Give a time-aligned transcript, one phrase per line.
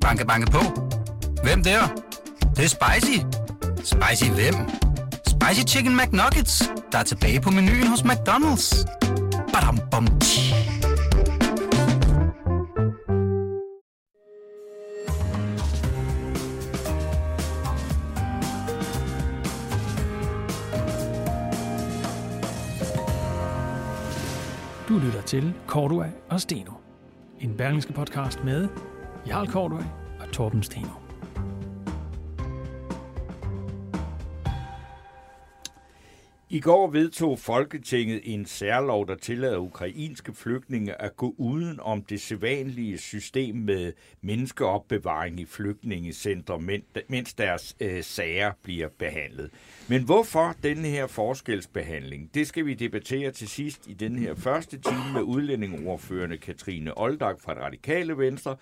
[0.00, 0.58] Banke, banke på.
[1.42, 1.80] Hvem der?
[2.40, 3.18] Det, det er spicy.
[3.76, 4.54] Spicy hvem?
[5.26, 8.84] Spicy Chicken McNuggets, der er tilbage på menuen hos McDonald's.
[9.52, 10.54] Badum, bom, tji.
[24.88, 26.72] Du lytter til Cordua og Steno.
[27.40, 28.68] En berlingske podcast med
[29.26, 29.82] Jarl Kortøj
[30.20, 30.88] og Torben Steno.
[36.52, 42.20] I går vedtog Folketinget en særlov, der tillader ukrainske flygtninge at gå uden om det
[42.20, 46.60] sædvanlige system med menneskeopbevaring i flygtningecentre,
[47.08, 49.50] mens deres øh, sager bliver behandlet.
[49.88, 52.34] Men hvorfor denne her forskelsbehandling?
[52.34, 57.40] Det skal vi debattere til sidst i den her første time med udlændingeordførende Katrine Oldak
[57.40, 58.56] fra det Radikale Venstre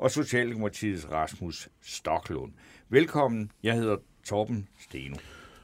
[0.00, 2.52] og Socialdemokratiets Rasmus Stoklund.
[2.88, 5.16] Velkommen, jeg hedder Torben Steno.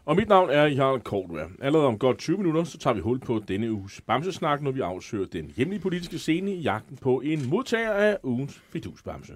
[0.04, 1.48] Og mit navn er Jarl Kortua.
[1.60, 4.80] Allerede om godt 20 minutter, så tager vi hul på denne uges Bamsesnak, når vi
[4.80, 9.32] afsøger den hjemlige politiske scene i jagten på en modtager af ugens fidusbamse.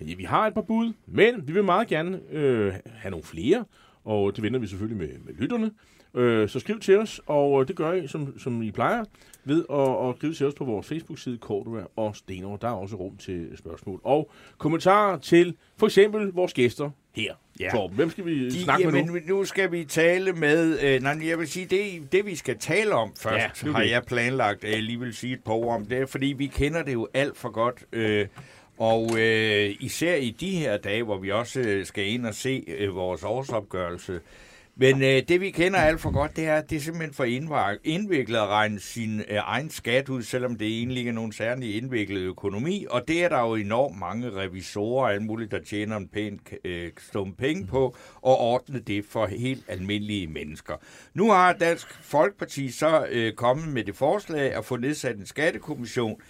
[0.00, 3.64] Ja, vi har et par bud, men vi vil meget gerne øh, have nogle flere,
[4.04, 5.70] og det vender vi selvfølgelig med, med lytterne.
[6.14, 9.04] Øh, så skriv til os, og øh, det gør I, som, som I plejer,
[9.46, 12.56] ved at, at skrive til os på vores Facebook-side, Cordova og Stenor.
[12.56, 17.34] Der er også rum til spørgsmål og kommentarer til for eksempel vores gæster her.
[17.60, 17.70] Ja.
[17.70, 19.36] Torben, hvem skal vi De, snakke jamen, med nu?
[19.36, 20.80] Nu skal vi tale med...
[20.82, 23.90] Øh, nej, jeg vil sige, det, det vi skal tale om først, ja, har det.
[23.90, 26.82] jeg planlagt, at jeg lige vil sige et par ord om det, fordi vi kender
[26.82, 27.84] det jo alt for godt.
[27.92, 28.26] Øh,
[28.78, 32.64] og øh, især i de her dage, hvor vi også øh, skal ind og se
[32.68, 34.20] øh, vores årsopgørelse,
[34.78, 37.24] men øh, det vi kender alt for godt, det er, at det er simpelthen for
[37.84, 41.76] indviklet at regne sin øh, egen skat ud, selvom det egentlig ikke er nogen særlig
[41.76, 42.86] indviklet økonomi.
[42.90, 46.40] Og det er der jo enormt mange revisorer og alt muligt, der tjener en pæn
[46.64, 50.74] øh, stum penge på, og ordne det for helt almindelige mennesker.
[51.14, 56.20] Nu har Dansk Folkeparti så øh, kommet med det forslag at få nedsat en skattekommission,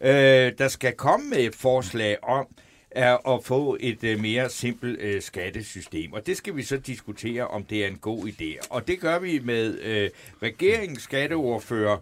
[0.00, 2.46] øh, der skal komme med et forslag om,
[2.90, 6.12] er at få et uh, mere simpelt uh, skattesystem.
[6.12, 8.66] Og det skal vi så diskutere, om det er en god idé.
[8.70, 10.10] Og det gør vi med uh,
[10.42, 11.96] regeringens skatteordfører,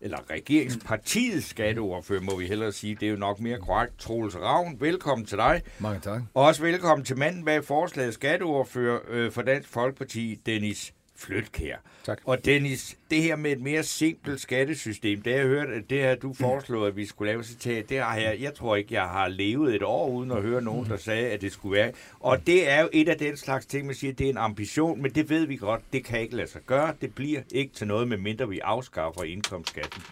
[0.00, 2.94] eller regeringspartiets skatteordfører, må vi hellere sige.
[2.94, 3.98] Det er jo nok mere korrekt.
[3.98, 5.62] Troels Ravn, velkommen til dig.
[5.78, 6.22] Mange tak.
[6.34, 11.76] Og også velkommen til manden bag forslaget skatteordfører uh, for Dansk Folkeparti, Dennis Flytkær.
[12.04, 12.18] Tak.
[12.24, 15.98] Og Dennis, det her med et mere simpelt skattesystem, det har jeg hørt, at det
[15.98, 19.02] her du foreslået, at vi skulle lave citat, det har jeg, jeg tror ikke, jeg
[19.02, 21.92] har levet et år uden at høre nogen, der sagde, at det skulle være.
[22.20, 25.02] Og det er jo et af den slags ting, man siger, det er en ambition,
[25.02, 26.92] men det ved vi godt, det kan ikke lade sig gøre.
[27.00, 30.02] Det bliver ikke til noget, med mindre vi afskaffer indkomstskatten.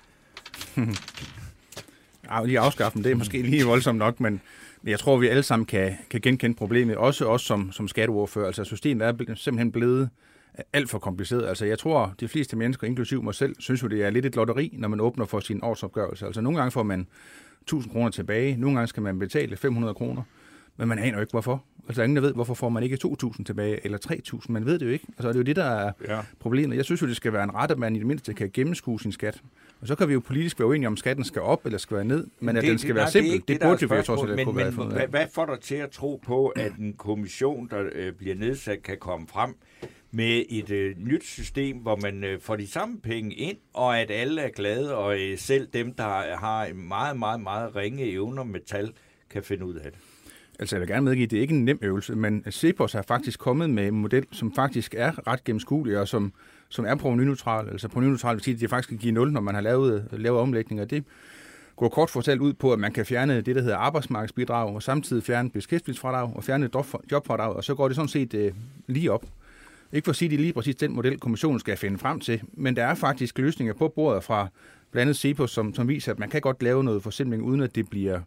[2.30, 4.40] Ja, lige afskaffe det er måske lige voldsomt nok, men
[4.84, 8.46] jeg tror, vi alle sammen kan, kan genkende problemet, også os som, som skatteordfører.
[8.46, 10.10] Altså systemet er simpelthen blevet
[10.72, 11.46] alt for kompliceret.
[11.46, 14.36] Altså, jeg tror, de fleste mennesker, inklusiv mig selv, synes jo, det er lidt et
[14.36, 16.26] lotteri, når man åbner for sin årsopgørelse.
[16.26, 17.06] Altså, nogle gange får man
[17.62, 20.22] 1000 kroner tilbage, nogle gange skal man betale 500 kroner,
[20.76, 21.64] men man aner jo ikke, hvorfor.
[21.88, 23.98] Altså, ingen der ved, hvorfor får man ikke 2.000 tilbage, eller
[24.32, 25.06] 3.000, man ved det jo ikke.
[25.08, 26.20] Altså, det er jo det, der er ja.
[26.40, 26.76] problemet.
[26.76, 29.00] Jeg synes jo, det skal være en ret, at man i det mindste kan gennemskue
[29.00, 29.42] sin skat.
[29.80, 32.04] Og så kan vi jo politisk være uenige om, skatten skal op eller skal være
[32.04, 34.02] ned, men det, at den skal det, være simpel, det, det, det burde jo være
[34.02, 37.68] trods alt kunne være hvad, hvad får dig til at tro på, at en kommission,
[37.70, 39.54] der øh, bliver nedsat, kan komme frem
[40.14, 44.10] med et øh, nyt system, hvor man øh, får de samme penge ind, og at
[44.10, 48.60] alle er glade, og øh, selv dem, der har meget, meget, meget ringe evner med
[48.66, 48.92] tal,
[49.30, 50.00] kan finde ud af det.
[50.58, 52.92] Altså jeg vil gerne medgive, at det er ikke en nem øvelse, men øh, Cepos
[52.92, 56.32] har faktisk kommet med en model, som faktisk er ret gennemskuelig, og som,
[56.68, 57.68] som er provenyneutral.
[57.68, 60.40] Altså provenyneutral vil sige, at det faktisk kan give 0, når man har lavet, lavet
[60.40, 60.84] omlægninger.
[60.84, 61.04] Det
[61.76, 65.22] går kort fortalt ud på, at man kan fjerne det, der hedder arbejdsmarkedsbidrag, og samtidig
[65.22, 66.70] fjerne beskæftigelsesfradrag og fjerne
[67.12, 68.52] jobfradrag, og så går det sådan set øh,
[68.86, 69.24] lige op.
[69.94, 72.20] Ikke for at sige, at det er lige præcis den model, kommissionen skal finde frem
[72.20, 74.48] til, men der er faktisk løsninger på bordet fra
[74.90, 77.74] blandt andet CEPOS, som, som viser, at man kan godt lave noget forsimpling, uden at
[77.74, 78.20] det bliver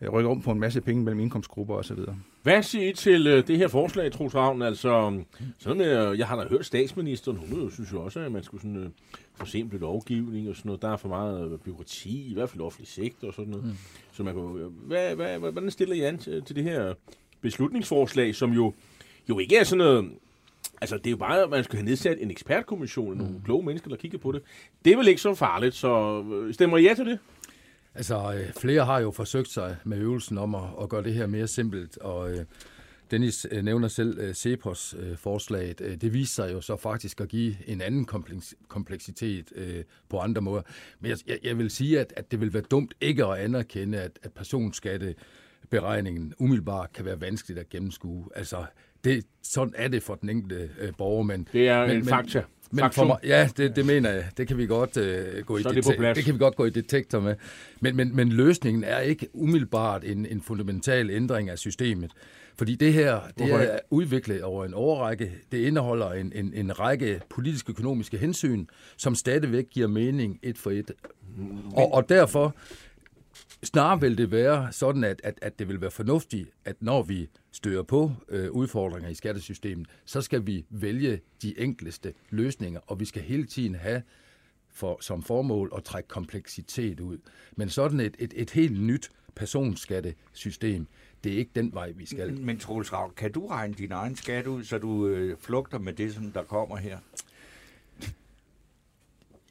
[0.00, 1.98] øh, rykket om på en masse penge mellem indkomstgrupper osv.
[2.42, 4.62] Hvad siger I til uh, det her forslag, Troels Ravn?
[4.62, 5.22] Altså,
[5.58, 8.76] sådan med, jeg har da hørt statsministeren, hun synes jo også, at man skulle sådan,
[8.76, 8.90] uh,
[9.34, 10.82] forsimple lovgivning og sådan noget.
[10.82, 13.64] Der er for meget uh, byråkrati, i hvert fald offentlig sektor og sådan noget.
[13.66, 13.72] Mm.
[14.12, 16.94] Så man kan, hvad, hvad, hvordan stiller I an til, til det her
[17.40, 18.72] beslutningsforslag, som jo,
[19.28, 20.10] jo ikke er sådan noget
[20.80, 23.18] Altså, det er jo bare, at man skal have nedsat en ekspertkommission, mm.
[23.18, 24.42] nogle kloge mennesker, der kigger på det.
[24.84, 27.18] Det er vel ikke så farligt, så øh, stemmer I ja til det?
[27.94, 31.26] Altså, øh, flere har jo forsøgt sig med øvelsen om at, at gøre det her
[31.26, 32.44] mere simpelt, og øh,
[33.10, 35.78] Dennis øh, nævner selv øh, Cepos forslaget.
[35.78, 38.06] Det viser sig jo så faktisk at give en anden
[38.68, 39.52] kompleksitet
[40.08, 40.62] på andre måder.
[41.00, 44.18] Men jeg, jeg vil sige, at, at det vil være dumt ikke at anerkende, at,
[44.22, 45.14] at personskatte
[45.70, 48.28] beregningen umiddelbart kan være vanskeligt at gennemskue.
[48.34, 48.64] Altså,
[49.06, 51.48] det, sådan er det for den enkelte øh, borger, men...
[51.52, 52.42] Det er men, en fakta.
[52.70, 54.24] Men for mig, ja, det, det mener jeg.
[54.36, 55.74] Det kan vi godt øh, gå i det
[56.16, 57.34] det kan vi godt gå i detektor med.
[57.80, 62.10] Men, men, men løsningen er ikke umiddelbart en, en fundamental ændring af systemet.
[62.58, 65.32] Fordi det her det Hvorfor er udviklet over en årrække.
[65.52, 68.66] Det indeholder en, en, en række politisk-økonomiske hensyn,
[68.96, 70.90] som stadigvæk giver mening et for et.
[71.72, 72.54] Og, og derfor
[73.62, 77.28] snarere vil det være sådan, at, at, at det vil være fornuftigt, at når vi
[77.52, 83.04] støder på øh, udfordringer i skattesystemet, så skal vi vælge de enkleste løsninger, og vi
[83.04, 84.02] skal hele tiden have
[84.70, 87.18] for, som formål at trække kompleksitet ud.
[87.56, 90.86] Men sådan et, et, et helt nyt personskattesystem,
[91.24, 92.40] det er ikke den vej, vi skal.
[92.40, 95.92] Men Troels Ravn, kan du regne din egen skat ud, så du øh, flugter med
[95.92, 96.98] det, som der kommer her?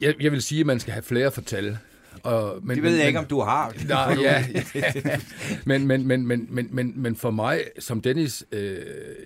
[0.01, 1.77] Jeg, jeg vil sige, at man skal have flere for tal.
[2.23, 3.73] Og, men, det ved men, jeg ikke, om du har.
[3.87, 4.45] Nej, ja.
[5.65, 8.77] men, men, men, men, men, men, men for mig, som Dennis øh,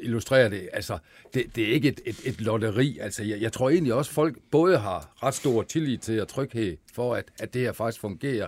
[0.01, 0.97] illustrerer det, altså,
[1.33, 2.97] det, det er ikke et, et, et lotteri.
[3.01, 6.77] Altså, jeg, jeg tror egentlig også, folk både har ret stor tillid til og tryghed
[6.93, 8.47] for, at, at det her faktisk fungerer.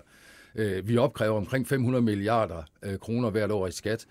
[0.56, 4.06] Øh, vi opkræver omkring 500 milliarder øh, kroner hvert år i skat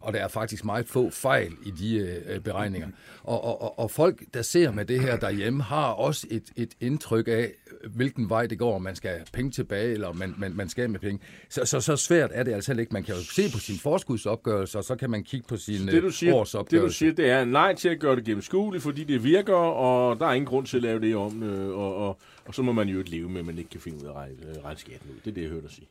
[0.00, 1.96] og der er faktisk meget få fejl i de
[2.26, 2.88] øh, beregninger.
[3.22, 7.28] Og, og, og folk, der ser med det her derhjemme, har også et, et indtryk
[7.28, 7.52] af,
[7.94, 10.90] hvilken vej det går, om man skal have penge tilbage, eller man, man, man skal
[10.90, 11.20] med penge.
[11.48, 12.92] Så, så, så svært er det altså ikke.
[12.92, 16.02] Man kan jo se på sin forskudsopgørelse, og så kan man kigge på sin det,
[16.02, 16.76] du siger, årsopgørelse.
[16.76, 20.20] Det du siger, det er nej til at gøre det gennemskueligt, fordi det virker, og
[20.20, 22.72] der er ingen grund til at lave det om, øh, og, og, og så må
[22.72, 25.10] man jo ikke leve med, at man ikke kan finde ud af at regne skatten
[25.10, 25.20] ud.
[25.24, 25.86] Det er det, jeg hørte dig sige.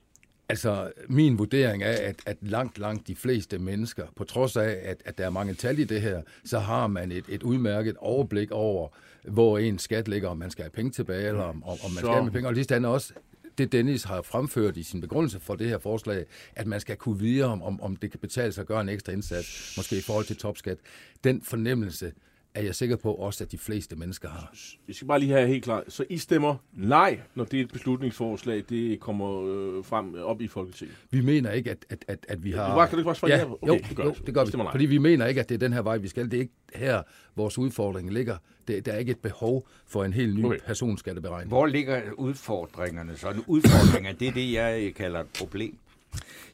[0.49, 5.01] Altså, min vurdering er, at, at langt, langt de fleste mennesker, på trods af, at,
[5.05, 8.51] at der er mange tal i det her, så har man et, et udmærket overblik
[8.51, 8.89] over,
[9.23, 11.97] hvor en skat ligger, om man skal have penge tilbage, eller om, om man så...
[11.97, 12.47] skal have med penge.
[12.47, 13.13] Og lige stand også
[13.57, 17.19] det Dennis har fremført i sin begrundelse for det her forslag, at man skal kunne
[17.19, 20.01] vide, om, om, om det kan betale sig at gøre en ekstra indsats, måske i
[20.01, 20.77] forhold til topskat.
[21.23, 22.11] Den fornemmelse
[22.57, 24.53] er jeg sikker på også, at de fleste mennesker har.
[24.87, 25.83] Vi skal bare lige have helt klart.
[25.87, 30.47] Så I stemmer nej, når det er et beslutningsforslag, det kommer øh, frem op i
[30.47, 30.95] Folketinget?
[31.11, 32.69] Vi mener ikke, at, at, at, at vi har...
[32.69, 34.51] Du bare, kan du bare svare ja, okay, jo, det gør, jo, det gør vi.
[34.71, 36.25] Fordi vi mener ikke, at det er den her vej, vi skal.
[36.25, 37.01] Det er ikke her,
[37.35, 38.37] vores udfordring ligger.
[38.67, 40.59] Det, der er ikke et behov for en helt ny okay.
[40.65, 41.47] personskatteberegning.
[41.47, 43.33] Hvor ligger udfordringerne så?
[43.47, 45.77] Udfordringer, det er det, jeg kalder et problem.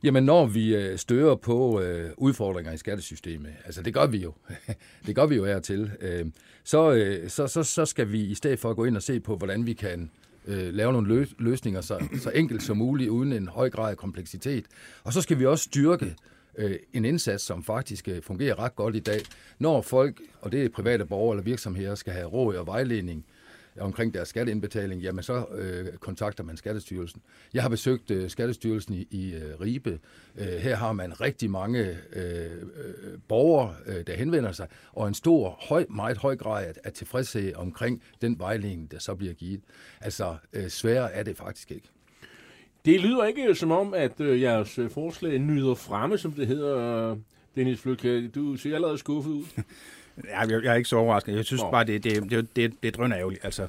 [0.04, 4.34] Jamen, når vi øh, støder på øh, udfordringer i skattesystemet, altså det gør vi jo,
[5.08, 6.26] det gør vi jo her til, øh,
[6.64, 9.20] så, øh, så, så, så skal vi i stedet for at gå ind og se
[9.20, 10.12] på, hvordan vi kan
[10.48, 13.98] øh, lave nogle løs- løsninger så, så enkelt som muligt, uden en høj grad af
[13.98, 14.66] kompleksitet.
[15.04, 16.16] Og så skal vi også styrke
[16.58, 19.22] øh, en indsats, som faktisk øh, fungerer ret godt i dag,
[19.60, 23.26] når folk, og det er private borgere eller virksomheder, skal have råd og vejledning
[23.80, 27.22] omkring deres skatteindbetaling, jamen så øh, kontakter man Skattestyrelsen.
[27.54, 30.00] Jeg har besøgt øh, Skattestyrelsen i, i øh, Ribe.
[30.38, 31.80] Øh, her har man rigtig mange
[32.14, 36.74] øh, øh, borgere, øh, der henvender sig, og en stor, høj, meget høj grad af,
[36.84, 39.62] af tilfredshed omkring den vejledning, der så bliver givet.
[40.02, 41.90] Altså, øh, sværere er det faktisk ikke.
[42.86, 47.16] Det lyder ikke som om, at øh, jeres øh, forslag nyder fremme, som det hedder,
[47.56, 48.34] Dennis Flyk.
[48.36, 49.46] Du ser allerede skuffet ud.
[50.24, 51.36] Ja, jeg, jeg er ikke så overrasket.
[51.36, 51.72] Jeg synes Nå.
[51.72, 53.46] bare, det, det, det, det, det er drønner ærgerligt.
[53.46, 53.68] Altså,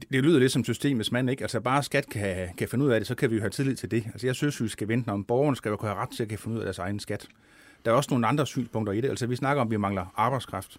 [0.00, 1.44] det, det lyder lidt som system, hvis man ikke...
[1.44, 3.76] Altså, bare skat kan, kan finde ud af det, så kan vi jo have tillid
[3.76, 4.04] til det.
[4.06, 6.38] Altså, jeg synes, vi skal vente, om borgerne skal jo have ret til at kan
[6.38, 7.26] finde ud af deres egen skat.
[7.84, 9.08] Der er også nogle andre synspunkter i det.
[9.08, 10.76] Altså, vi snakker om, at vi mangler arbejdskraft.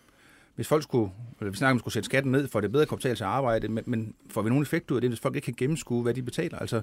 [0.55, 2.85] Hvis folk skulle, eller vi snakker om, at skulle sætte skatten ned, for det bedre
[2.85, 5.35] komme til at arbejde, men, men får vi nogen effekt ud af det, hvis folk
[5.35, 6.59] ikke kan gennemskue, hvad de betaler?
[6.59, 6.81] Altså,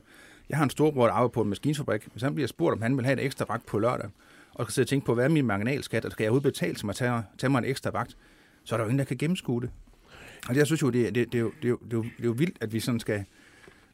[0.49, 2.07] jeg har en storbror, der arbejder på en maskinfabrik.
[2.13, 4.11] Hvis han bliver spurgt, om han vil have et ekstra vagt på lørdag,
[4.59, 6.79] og kan sidde og tænke på, hvad er min marginalskat, og skal jeg overhovedet betale
[6.79, 8.17] som at tage, tage mig en ekstra vagt,
[8.65, 9.71] så er der jo ingen, der kan gennemskue det.
[10.49, 12.57] Og jeg synes jo, det, det, det, det, det, det, det, det er jo vildt,
[12.61, 13.25] at vi sådan skal...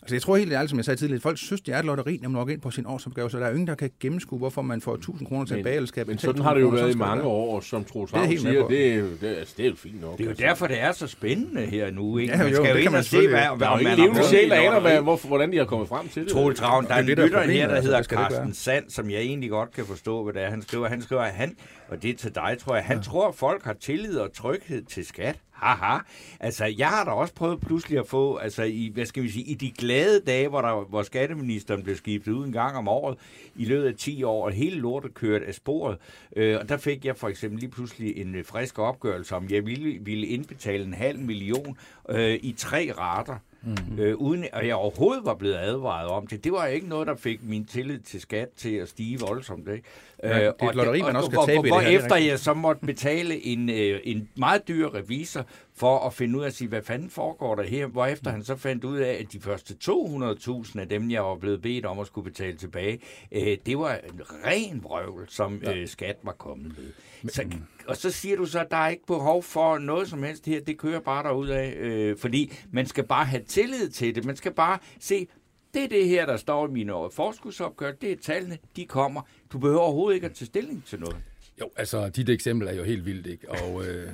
[0.04, 1.84] Altså jeg tror helt ærligt, som jeg sagde tidligere, at folk synes, det er et
[1.84, 3.90] lotteri, når man logger ind på sin årsopgave, så der er jo ingen, der kan
[4.00, 6.94] gennemskue, hvorfor man får 1000 kroner tilbage, eller skal Men sådan har det jo været
[6.94, 9.76] i mange år, som Troels det siger, det, er, det, er, altså, det er jo
[9.76, 10.12] fint nok.
[10.12, 10.44] Det er jo altså.
[10.44, 12.32] derfor, det er så spændende her nu, ikke?
[12.32, 14.56] Ja, man skal jo, jo ind og se, hvad, hvad man har levende sjæl, der
[14.56, 16.32] aner, hvor, hvordan de har kommet frem til det.
[16.32, 19.72] Troels Ravn, der er en lytter her, der hedder Carsten Sand, som jeg egentlig godt
[19.72, 20.50] kan forstå, hvad det er.
[20.50, 21.56] Han skriver, han skriver, at han,
[21.88, 25.06] og det er til dig, tror jeg, han tror, folk har tillid og tryghed til
[25.06, 25.36] skat.
[25.64, 25.98] Haha.
[26.40, 29.44] Altså, jeg har da også prøvet pludselig at få, altså i, hvad skal vi sige,
[29.44, 33.18] i de glade dage, hvor, der, hvor skatteministeren blev skiftet ud en gang om året,
[33.56, 35.98] i løbet af 10 år, og hele lortet kørt af sporet.
[36.36, 39.66] Øh, og der fik jeg for eksempel lige pludselig en øh, frisk opgørelse om, jeg
[39.66, 41.78] ville, ville indbetale en halv million
[42.08, 43.36] øh, i tre rater.
[43.66, 43.98] Mm-hmm.
[43.98, 46.44] Øh, uden at jeg overhovedet var blevet advaret om det.
[46.44, 49.68] Det var ikke noget, der fik min tillid til skat til at stige voldsomt.
[49.68, 49.82] Ikke?
[50.22, 51.98] Ja, det er et og lotteri, man også skal hvor, tabe i hvor, det her,
[51.98, 56.14] det er efter jeg så måtte betale en, øh, en meget dyr revisor for at
[56.14, 57.86] finde ud af at sige, hvad fanden foregår der her?
[57.86, 61.62] Hvorefter han så fandt ud af, at de første 200.000 af dem, jeg var blevet
[61.62, 63.00] bedt om at skulle betale tilbage,
[63.32, 65.74] øh, det var en ren vrøvl, som ja.
[65.74, 67.30] øh, skat var kommet med.
[67.30, 67.44] Så,
[67.88, 70.60] og så siger du så, at der er ikke behov for noget som helst her.
[70.60, 74.24] Det kører bare derud af, øh, fordi man skal bare have tillid til det.
[74.24, 75.26] Man skal bare se,
[75.74, 77.92] det er det her, der står i mine forskudsopgør.
[77.92, 79.22] Det er tallene, de kommer.
[79.52, 81.16] Du behøver overhovedet ikke at tage stilling til noget.
[81.60, 83.50] Jo, altså dit eksempel er jo helt vildt, ikke?
[83.50, 84.08] Og øh,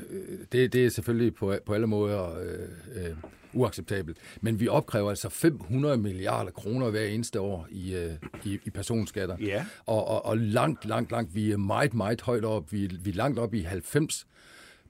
[0.52, 3.16] det, det er selvfølgelig på, på alle måder øh, øh,
[3.52, 4.16] uacceptabelt.
[4.40, 8.12] Men vi opkræver altså 500 milliarder kroner hver eneste år i, øh,
[8.44, 9.36] i, i personskatter.
[9.40, 9.66] Ja.
[9.86, 12.72] Og, og, og langt, langt, langt, vi er meget, meget højt op.
[12.72, 14.26] Vi, vi er langt op i 90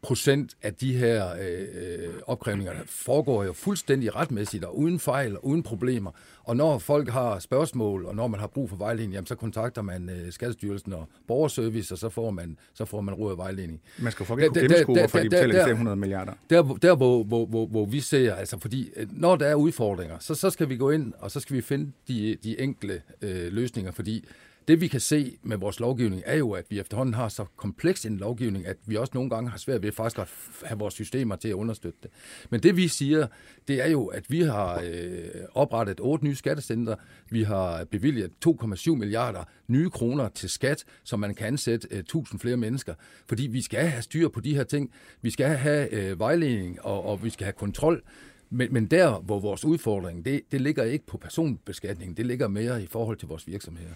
[0.02, 5.46] procent af de her øh, opkrævninger der foregår jo fuldstændig retmæssigt og uden fejl og
[5.46, 6.10] uden problemer.
[6.44, 9.82] Og når folk har spørgsmål, og når man har brug for vejledning, jamen, så kontakter
[9.82, 13.80] man øh, Skattestyrelsen og Borgerservice, og så får man, så får man råd og vejledning.
[13.98, 15.66] Man skal få ikke kunne Der- der- gennemskue, der- hvorfor de der- betaler de der-
[15.66, 16.32] 500 milliarder.
[16.50, 19.54] Der, hvor- der hvor, hvor, hvor, hvor vi ser, altså fordi øh, når der er
[19.54, 23.02] udfordringer, så, så skal vi gå ind, og så skal vi finde de, de enkle
[23.22, 24.24] øh, løsninger, fordi
[24.68, 28.06] det vi kan se med vores lovgivning er jo, at vi efterhånden har så kompleks
[28.06, 30.28] en lovgivning, at vi også nogle gange har svært ved faktisk at
[30.64, 32.10] have vores systemer til at understøtte det.
[32.50, 33.26] Men det vi siger,
[33.68, 36.96] det er jo, at vi har øh, oprettet otte nye skattecenter,
[37.30, 42.40] vi har bevilget 2,7 milliarder nye kroner til skat, så man kan ansætte øh, 1000
[42.40, 42.94] flere mennesker,
[43.28, 47.06] fordi vi skal have styr på de her ting, vi skal have øh, vejledning, og,
[47.06, 48.02] og vi skal have kontrol,
[48.50, 52.82] men, men der, hvor vores udfordring, det, det ligger ikke på personbeskatning, det ligger mere
[52.82, 53.92] i forhold til vores virksomheder.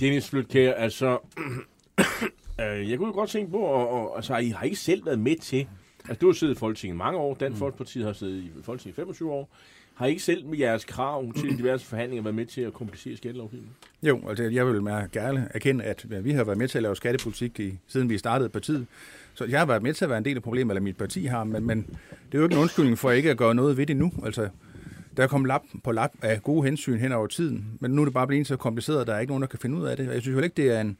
[0.00, 1.18] Dennis Flytkær, altså...
[2.60, 5.18] øh, jeg kunne jo godt tænke på, og, og, altså, I har ikke selv været
[5.18, 5.66] med til...
[6.08, 9.00] Altså, du har siddet i Folketinget mange år, Dansk Folkeparti har siddet i Folketinget i
[9.00, 9.56] 25 år.
[9.94, 13.16] Har I ikke selv med jeres krav til diverse forhandlinger været med til at komplicere
[13.16, 13.74] skattelovgivningen?
[14.02, 14.82] Jo, altså jeg vil
[15.12, 18.48] gerne erkende, at vi har været med til at lave skattepolitik, i, siden vi startede
[18.48, 18.86] partiet.
[19.34, 21.24] Så jeg har været med til at være en del af problemet, eller mit parti
[21.24, 23.86] har, men, men det er jo ikke en undskyldning for ikke at gøre noget ved
[23.86, 24.12] det nu.
[24.24, 24.48] Altså,
[25.16, 28.04] der er kommet lap på lap af gode hensyn hen over tiden, men nu er
[28.06, 29.96] det bare blevet så kompliceret, at der er ikke nogen, der kan finde ud af
[29.96, 30.08] det.
[30.08, 30.96] Og jeg synes jo ikke, det er en,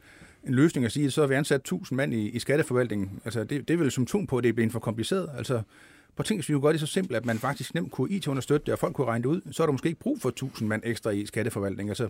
[0.46, 3.10] en løsning at sige, at så har vi ansat 1000 mand i, i skatteforvaltningen.
[3.24, 5.28] Altså, det, det er vel symptom på, at det er blevet for kompliceret.
[5.38, 5.62] Altså,
[6.16, 8.72] på ting, vi jo gøre det så simpelt, at man faktisk nemt kunne IT-understøtte det,
[8.72, 10.82] og folk kunne regne det ud, så er der måske ikke brug for 1000 mand
[10.84, 11.90] ekstra i skatteforvaltningen.
[11.90, 12.08] Altså,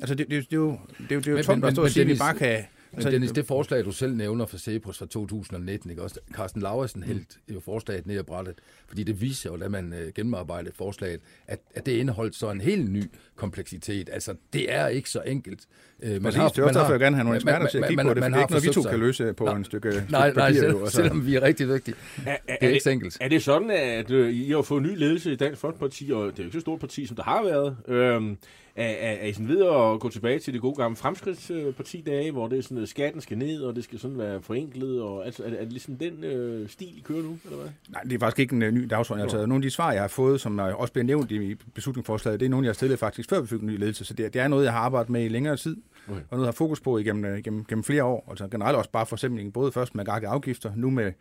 [0.00, 0.78] altså det, det, det, er jo,
[1.08, 2.16] det, jo- det er jo Men- tomt men- at stå men og sige, at vi
[2.18, 2.64] bare kan...
[2.96, 6.20] Altså, Dennis, det forslag, du selv nævner for Cepos fra 2019, ikke også?
[6.32, 7.06] Carsten Lauritsen Mm.
[7.06, 8.54] hældt jo forslaget ned ad brættet,
[8.88, 12.60] fordi det viser jo, da man øh, gennemarbejdede forslaget, at, at det indeholdt så en
[12.60, 13.02] helt ny
[13.36, 14.10] kompleksitet.
[14.12, 15.60] Altså, det er ikke så enkelt.
[16.02, 18.02] Øh, man Præcis, det er også derfor, jeg gerne have nogle eksperter til at kigge
[18.04, 20.04] på det, for det er ikke noget, vi to kan løse på en stykke, Nej,
[20.10, 20.54] nej, papir.
[20.60, 20.96] selv, jo, altså.
[20.96, 21.94] selvom vi er rigtig dygtige.
[22.26, 23.16] Er, er, Det er ikke så enkelt.
[23.20, 26.38] Er det sådan, at øh, I har fået ny ledelse i Dansk Folkeparti, og det
[26.38, 28.36] er jo ikke så stort parti, som der har været, øhm,
[28.76, 32.48] er, er, er I sådan ved at gå tilbage til det gode gamle fremskridtspartidage, hvor
[32.48, 35.42] det er sådan, at skatten skal ned, og det skal sådan være forenklet, og altså,
[35.44, 37.68] er, er det ligesom den øh, stil, I kører nu, eller hvad?
[37.88, 39.22] Nej, det er faktisk ikke en uh, ny dagsorden.
[39.22, 42.40] Altså, nogle af de svar, jeg har fået, som er også bliver nævnt i beslutningsforslaget,
[42.40, 44.04] det er nogle, jeg har stillet faktisk, før vi fik en ny ledelse.
[44.04, 45.76] Så det, er- det er noget, jeg har arbejdet med i længere tid,
[46.08, 46.20] Okay.
[46.20, 48.26] og noget, jeg har fokus på igennem, øh, gennem, gennem flere år.
[48.30, 51.12] Altså generelt også bare for eksempel, både først med gakke afgifter, nu med,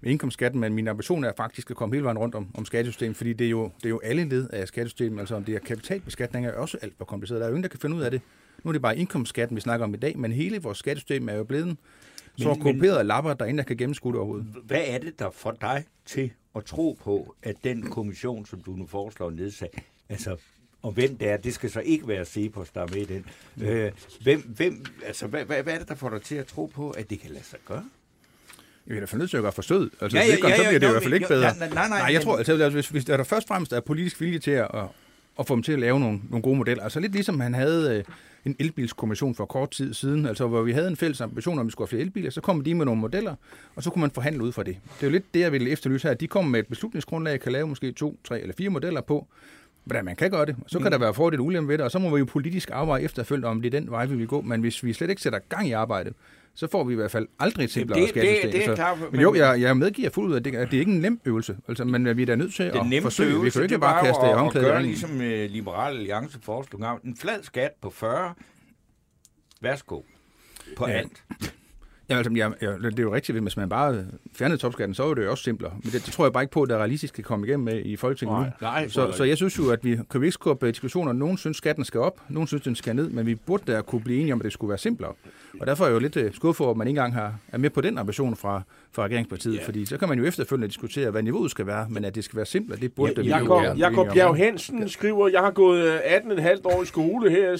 [0.00, 3.16] med indkomstskatten, men min ambition er faktisk at komme hele vejen rundt om, om skattesystemet,
[3.16, 5.20] fordi det er, jo, det er jo alle led af skattesystemet.
[5.20, 7.40] Altså om det er kapitalbeskatning, er også alt for kompliceret.
[7.40, 8.20] Der er jo ingen, der kan finde ud af det.
[8.64, 11.34] Nu er det bare indkomstskatten, vi snakker om i dag, men hele vores skattesystem er
[11.34, 11.76] jo blevet
[12.38, 14.46] så korrumperet lapper, der er ingen, der kan gennemskue det overhovedet.
[14.64, 18.70] Hvad er det, der får dig til at tro på, at den kommission, som du
[18.70, 19.70] nu foreslår nedsat,
[20.08, 20.36] altså
[20.82, 23.26] og hvem det er, det skal så ikke være Cepos, der er med i den.
[23.60, 26.66] Øh, hvem, hvem, altså, hvad, hvad, hvad er det, der får dig til at tro
[26.66, 27.84] på, at det kan lade sig gøre?
[28.88, 29.90] Jeg vil da få nødt til at gøre forsøget.
[30.00, 31.14] Altså, Ja, ja, ja, ja, ja, ja, så ja, bliver det jo, i hvert fald
[31.14, 31.46] ikke jo, bedre.
[31.46, 33.80] ja, nej, nej, nej, jeg men- tror, altså, hvis, hvis der, først og fremmest er
[33.80, 34.68] politisk vilje til at,
[35.38, 37.96] at få dem til at lave nogle, nogle gode modeller, altså lidt ligesom han havde
[37.98, 38.04] øh,
[38.44, 41.66] en elbilskommission for kort tid siden, altså hvor vi havde en fælles ambition om, at
[41.66, 43.34] vi skulle have flere elbiler, så kom de med nogle modeller,
[43.76, 44.76] og så kunne man forhandle ud fra det.
[44.84, 46.14] Det er jo lidt det, jeg ville efterlyse her.
[46.14, 49.26] De kommer med et beslutningsgrundlag, kan lave måske to, tre eller fire modeller på,
[49.84, 50.56] hvordan man kan gøre det.
[50.66, 52.70] Så kan der være fordel og ulempe ved det, og så må vi jo politisk
[52.72, 54.40] arbejde efterfølgende, om det er den vej, vi vil gå.
[54.40, 56.12] Men hvis vi slet ikke sætter gang i arbejdet,
[56.58, 59.08] så får vi i hvert fald aldrig et simplere det- det- det er klart, men
[59.12, 61.20] men- jo, jeg, jeg medgiver fuldt ud, at det, at det er ikke en nem
[61.24, 61.56] øvelse.
[61.68, 63.28] Altså, men vi er da nødt til at forsøge.
[63.28, 66.38] Vi øvelse, kan jo ikke det bare kaste håndklædet i gøre ligesom uh, Liberal Alliance
[66.42, 68.34] foreslog en flad skat på 40.
[69.60, 70.00] Værsgo.
[70.76, 70.92] På Ja.
[70.92, 71.24] alt.
[72.10, 75.14] Ja, altså, ja, ja, det er jo rigtigt, hvis man bare fjernede topskatten, så var
[75.14, 75.72] det jo også simplere.
[75.72, 77.64] Men det, det tror jeg bare ikke på, at det er realistisk kan komme igennem
[77.64, 78.52] med i Folketinget nej, nu.
[78.60, 81.12] Nej, så, så jeg synes jo, at vi kan vi ikke skubbe diskussioner.
[81.12, 84.00] Nogen synes, skatten skal op, nogen synes, den skal ned, men vi burde da kunne
[84.00, 85.12] blive enige om, at det skulle være simplere.
[85.60, 87.58] Og derfor er jeg jo lidt øh, skuffet over, at man ikke engang har, er
[87.58, 88.62] med på den ambition fra,
[88.92, 89.64] fra regeringspartiet, ja.
[89.64, 92.36] fordi så kan man jo efterfølgende diskutere, hvad niveauet skal være, men at det skal
[92.36, 95.98] være simplere, det burde ja, vi Jacob, jo Jacob Bjerg Hansen skriver, jeg har gået
[95.98, 97.56] 18,5 år i skole her,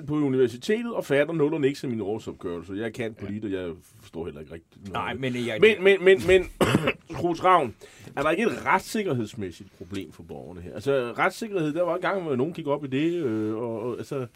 [0.00, 2.72] 6,5 på universitetet, og fatter 0 og niks af min årsopgørelse.
[2.72, 3.68] Jeg kan på lidt, og jeg
[4.00, 5.58] forstår heller ikke rigtigt Nej, men jeg...
[5.60, 6.50] Men, men, men, men
[7.16, 7.74] Troels Ravn,
[8.16, 10.74] er der ikke et retssikkerhedsmæssigt problem for borgerne her?
[10.74, 13.98] Altså, retssikkerhed, der var en gang, hvor nogen gik op i det, øh, og, og
[13.98, 14.26] altså,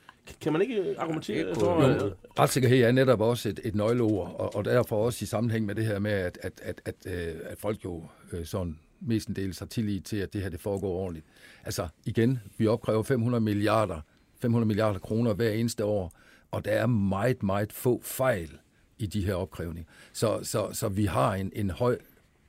[0.40, 1.82] kan man ikke argumentere ja, for...
[1.82, 5.74] Jo, retssikkerhed er netop også et, et nøgleord, og, og derfor også i sammenhæng med
[5.74, 9.66] det her med, at, at, at, at, øh, at folk jo øh, sådan mestendels har
[9.66, 11.26] tillid til, at det her det foregår ordentligt.
[11.64, 14.00] Altså igen, vi opkræver 500 milliarder,
[14.42, 16.12] 500 milliarder kroner hver eneste år,
[16.50, 18.50] og der er meget, meget få fejl
[18.98, 19.90] i de her opkrævninger.
[20.12, 21.98] Så, så, så vi har en, en høj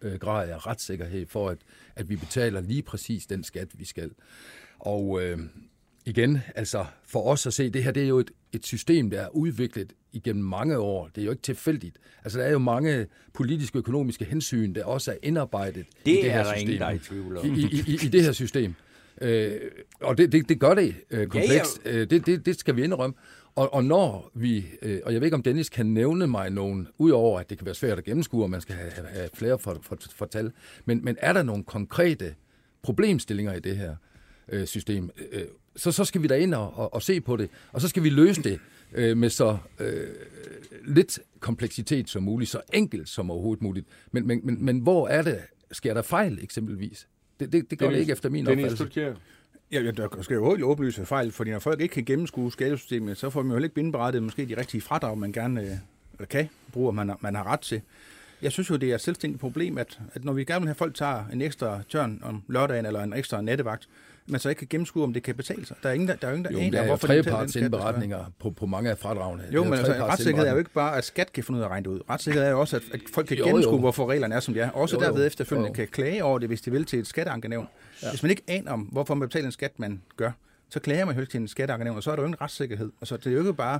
[0.01, 1.57] øh, grad af retssikkerhed for, at,
[1.95, 4.11] at vi betaler lige præcis den skat, vi skal.
[4.79, 5.39] Og øh,
[6.05, 9.21] igen, altså for os at se, det her det er jo et, et system, der
[9.21, 11.09] er udviklet igennem mange år.
[11.15, 11.97] Det er jo ikke tilfældigt.
[12.23, 16.15] Altså der er jo mange politiske og økonomiske hensyn, der også er indarbejdet det i
[16.15, 16.67] det her system.
[16.67, 18.75] Det er ingen, der I, i, i, I det her system.
[19.21, 19.51] Øh,
[20.01, 21.81] og det, det, det gør det øh, komplekst.
[21.85, 21.97] Ja, ja.
[21.97, 23.15] Øh, det, det, det skal vi indrømme.
[23.55, 26.87] Og, og når vi, øh, og jeg ved ikke om Dennis kan nævne mig nogen,
[26.97, 29.77] udover at det kan være svært at gennemskue, og man skal have, have flere for,
[29.81, 30.51] for, for tal,
[30.85, 32.35] men, men er der nogle konkrete
[32.81, 33.95] problemstillinger i det her
[34.49, 35.41] øh, system, øh,
[35.75, 38.03] så, så skal vi da ind og, og, og se på det, og så skal
[38.03, 38.59] vi løse det
[38.93, 40.07] øh, med så øh,
[40.85, 43.87] lidt kompleksitet som muligt, så enkelt som overhovedet muligt.
[44.11, 45.39] Men, men, men, men hvor er det,
[45.71, 47.07] sker der fejl eksempelvis?
[47.39, 49.15] Det, det, det gør det ikke efter min opfattelse.
[49.71, 53.29] Ja, der skal jo hurtigt oplyse fejl, fordi når folk ikke kan gennemskue skattesystemet, så
[53.29, 55.61] får man jo ikke bindberettet måske de rigtige fradrag, man gerne
[56.19, 57.81] øh, kan bruge, man, man har ret til.
[58.41, 60.71] Jeg synes jo, det er et selvstændigt problem, at, at når vi gerne vil have,
[60.71, 63.89] at folk tager en ekstra tørn om lørdagen eller en ekstra nattevagt,
[64.27, 65.77] men så ikke kan gennemskue, om det kan betale sig.
[65.83, 68.49] Der er ingen, der, der er ingen, der jo, aner, hvorfor det er indberetninger på,
[68.49, 69.43] på mange af fradragene.
[69.51, 71.71] Jo, men altså, retssikkerhed er jo ikke bare, at skat kan finde ud af at
[71.71, 71.99] regne det ud.
[72.09, 73.79] Retssikkerhed er jo også, at, at folk kan jo, gennemskue, jo.
[73.79, 74.69] hvorfor reglerne er, som de er.
[74.69, 75.01] Også jo.
[75.01, 75.73] derved efterfølgende jo.
[75.73, 77.67] kan klage over det, hvis de vil til et skatteankenævn.
[78.03, 78.09] Ja.
[78.09, 80.31] Hvis man ikke aner om, hvorfor man betaler en skat, man gør,
[80.69, 82.91] så klager man jo ikke til en skatteankenævn, og så er der jo ingen retssikkerhed.
[83.01, 83.79] Altså, det er jo ikke bare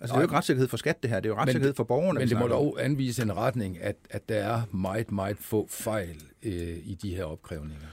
[0.00, 1.20] Altså, det er jo ikke retssikkerhed for skat, det her.
[1.20, 2.18] Det er jo retssikkerhed men, for borgerne.
[2.18, 6.22] Men det må dog anvise en retning, at, at der er meget, meget få fejl
[6.42, 6.52] øh,
[6.84, 7.86] i de her opkrævninger.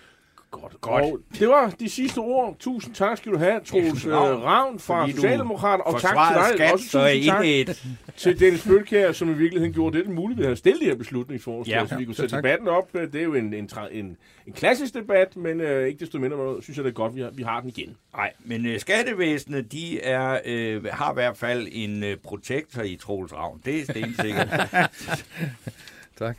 [0.62, 1.04] Godt, godt.
[1.04, 2.56] Og det var de sidste ord.
[2.60, 5.84] Tusind tak skal du have, Troels ja, Ravn fra Socialdemokrater.
[5.84, 6.46] Og tak til dig.
[6.54, 7.84] Skat, også tusind tak et.
[8.18, 11.88] til Dennis Bølkær, som i virkeligheden gjorde det muligt at stille de her beslutningsforslag, ja,
[11.88, 12.44] så vi kunne sætte tak.
[12.44, 12.94] debatten op.
[12.94, 16.78] Det er jo en, en, en, en klassisk debat, men øh, ikke desto mindre synes
[16.78, 17.98] jeg, det er godt, vi har, vi har den igen.
[18.16, 22.96] Nej, men øh, skattevæsenet, de er, øh, har i hvert fald en øh, protektor i
[22.96, 23.62] Troels Ravn.
[23.66, 24.50] Det er stensikkert.
[26.20, 26.38] tak.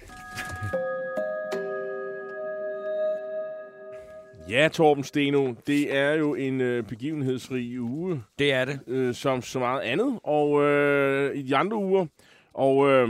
[4.49, 8.23] Ja, Torben Steno, det er jo en øh, begivenhedsrig uge.
[8.39, 8.81] Det er det.
[8.87, 10.19] Øh, som så meget andet.
[10.23, 12.07] Og øh, i de andre uger.
[12.55, 13.09] Og øh,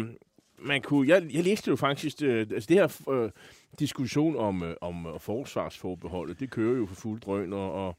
[0.59, 3.31] man kunne, jeg, jeg læste jo faktisk, øh, altså det her øh,
[3.79, 7.97] diskussion om, øh, om øh, forsvarsforbeholdet, det kører jo for fuld drøn, og, og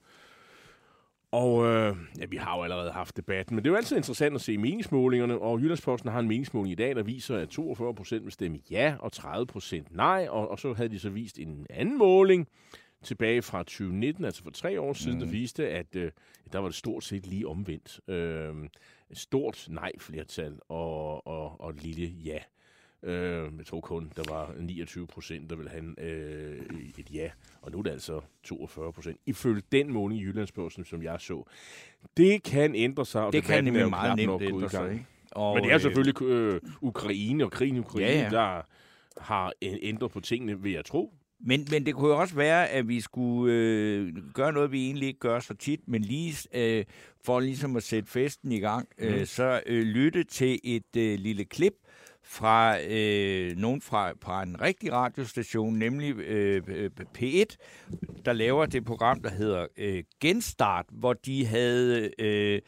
[1.31, 4.35] og øh, ja, vi har jo allerede haft debatten, men det er jo altid interessant
[4.35, 8.23] at se meningsmålingerne, og Jyllandsposten har en meningsmåling i dag, der viser, at 42 procent
[8.23, 11.65] vil stemme ja, og 30 procent nej, og, og så havde de så vist en
[11.69, 12.47] anden måling,
[13.05, 15.25] tilbage fra 2019, altså for tre år siden, mm.
[15.25, 16.11] der viste, at øh,
[16.53, 17.99] der var det stort set lige omvendt.
[18.09, 18.55] Øh,
[19.13, 22.39] stort nej-flertal og, og, og lille ja.
[23.03, 26.65] Øh, jeg tror kun, der var 29 procent, der ville have øh,
[26.97, 27.29] et ja,
[27.61, 29.19] og nu er det altså 42 procent.
[29.25, 31.43] Ifølge den måling i Jyllandsposten, som jeg så.
[32.17, 34.91] Det kan ændre sig, og det kan nemlig meget nemt ændre sig.
[34.91, 35.05] Ikke?
[35.31, 38.29] Og, Men det er øh, selvfølgelig øh, Ukraine og krigen i Ukraine, ja, ja.
[38.29, 38.61] der
[39.21, 41.13] har ændret på tingene, vil jeg tro.
[41.39, 45.07] Men, men det kunne jo også være, at vi skulle øh, gøre noget, vi egentlig
[45.07, 46.85] ikke gør så tit, men lige øh,
[47.25, 49.25] for ligesom at sætte festen i gang, øh, mm.
[49.25, 51.73] så øh, lytte til et øh, lille klip
[52.23, 57.55] fra øh, nogen fra, fra en rigtig radiostation, nemlig øh, P1,
[58.25, 62.11] der laver det program, der hedder øh, Genstart, hvor de havde...
[62.19, 62.61] Øh,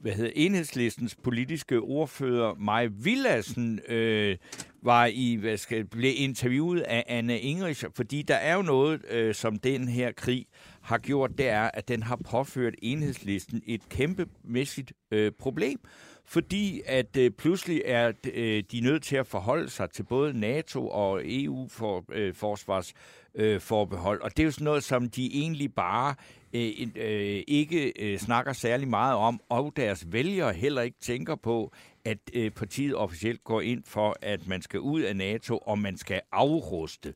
[0.00, 4.36] hvad hedder enhedslistens politiske ordfører Maj Villassen øh,
[4.82, 9.34] var i, hvad skal, blev interviewet af Anne Ingrich, fordi der er jo noget, øh,
[9.34, 10.46] som den her krig
[10.82, 15.80] har gjort, det er, at den har påført enhedslisten et kæmpemæssigt øh, problem,
[16.24, 20.88] fordi at øh, pludselig er øh, de nødt til at forholde sig til både NATO
[20.88, 22.94] og EU for øh, forsvars
[23.34, 24.20] øh, forbehold.
[24.20, 26.14] Og det er jo sådan noget, som de egentlig bare
[26.52, 31.72] øh, øh, ikke øh, snakker særlig meget om, og deres vælgere heller ikke tænker på,
[32.04, 35.96] at øh, partiet officielt går ind for, at man skal ud af NATO, og man
[35.96, 37.14] skal afruste.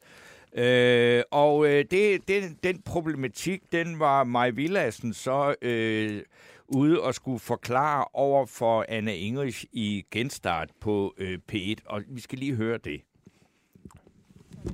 [0.53, 6.23] Øh, og øh, det, det, den problematik, den var Maj Villassen så øh,
[6.69, 12.21] ude og skulle forklare over for Anna Ingrich i Genstart på øh, P1, og vi
[12.21, 13.03] skal lige høre det.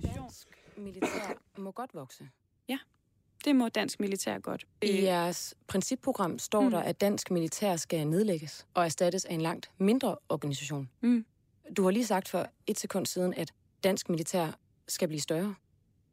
[0.03, 2.29] Dansk militær må godt vokse.
[3.44, 4.66] Det må dansk militær godt.
[4.83, 6.70] I jeres principprogram står mm.
[6.70, 10.88] der, at dansk militær skal nedlægges og erstattes af en langt mindre organisation.
[11.00, 11.24] Mm.
[11.76, 13.52] Du har lige sagt for et sekund siden, at
[13.85, 14.50] dansk militær
[14.88, 15.55] skal blive større.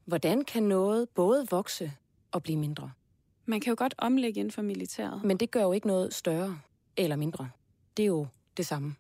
[0.06, 1.92] Hvordan kan noget både vokse
[2.32, 2.92] og blive mindre?
[3.46, 5.24] Man kan jo godt omlægge inden for militæret.
[5.24, 6.60] Men det gør jo ikke noget større
[6.98, 7.50] eller mindre.
[7.98, 8.96] Det er jo det samme.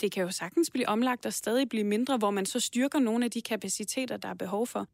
[0.00, 3.24] Det kan jo sagtens blive omlagt og stadig blive mindre, hvor man så styrker nogle
[3.24, 4.86] af de kapaciteter, der er behov for.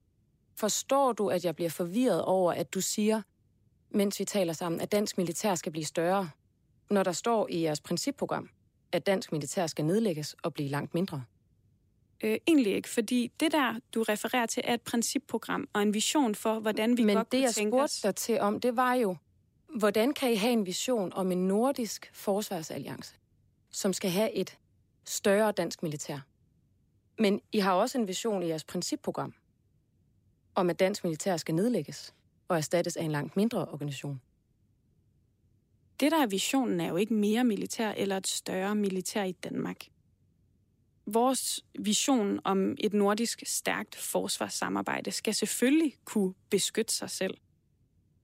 [0.57, 3.23] Forstår du, at jeg bliver forvirret over, at du siger,
[3.91, 6.31] mens vi taler sammen, at dansk militær skal blive større,
[6.91, 8.49] når der står i jeres principprogram,
[8.93, 11.25] at dansk militær skal nedlægges og blive langt mindre?
[12.21, 16.35] Øh, egentlig ikke, fordi det der, du refererer til, er et principprogram og en vision
[16.35, 18.01] for, hvordan vi Men godt det, kunne jeg tænke spurgte os.
[18.01, 19.17] dig til om, det var jo,
[19.79, 23.15] hvordan kan I have en vision om en nordisk forsvarsalliance,
[23.71, 24.59] som skal have et
[25.05, 26.19] større dansk militær?
[27.19, 29.35] Men I har også en vision i jeres principprogram,
[30.57, 32.15] om at dansk militær skal nedlægges
[32.49, 34.21] og erstattes af en langt mindre organisation.
[36.01, 39.77] Det, der er visionen, er jo ikke mere militær eller et større militær i Danmark.
[41.07, 47.35] Vores vision om et nordisk stærkt forsvarssamarbejde skal selvfølgelig kunne beskytte sig selv.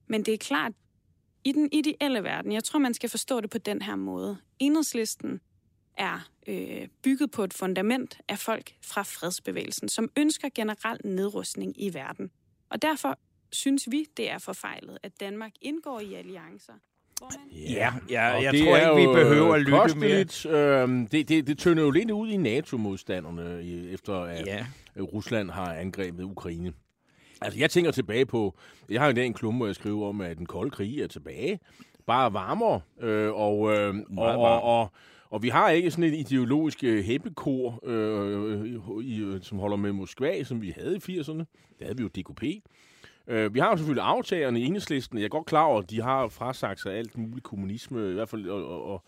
[0.07, 0.73] Men det er klart,
[1.45, 4.39] i den ideelle verden, jeg tror, man skal forstå det på den her måde.
[4.59, 5.41] Enhedslisten
[5.97, 11.95] er øh, bygget på et fundament af folk fra fredsbevægelsen, som ønsker generel nedrustning i
[11.95, 12.31] verden.
[12.71, 13.19] Og derfor
[13.53, 16.73] synes vi, det er forfejlet, at Danmark indgår i alliancer.
[17.19, 19.83] hvor man- Ja, ja jeg det tror er ikke, vi behøver at lytte mere.
[19.83, 20.47] kosteligt.
[20.47, 24.67] Øh, det, det, det tønder jo lidt ud i NATO-modstanderne, efter at Ja.
[25.01, 26.73] Rusland har angrebet Ukraine.
[27.41, 28.59] Altså, jeg tænker tilbage på...
[28.89, 31.01] Jeg har jo i dag en klumme, hvor jeg skriver om, at den kolde krig
[31.01, 31.59] er tilbage.
[32.07, 32.81] Bare varmere.
[33.01, 34.93] Øh, og, øh, og, og, og,
[35.33, 39.93] og vi har ikke sådan et ideologisk øh, hæppekor, øh, i, i, som holder med
[39.93, 41.45] Moskva, som vi havde i 80'erne.
[41.79, 42.43] Der havde vi jo DKP.
[43.27, 45.19] Øh, vi har jo selvfølgelig aftagerne i enhedslisten.
[45.19, 48.29] Jeg er godt klar over, at de har frasagt sig alt muligt kommunisme, i hvert
[48.29, 49.05] fald, og, og, og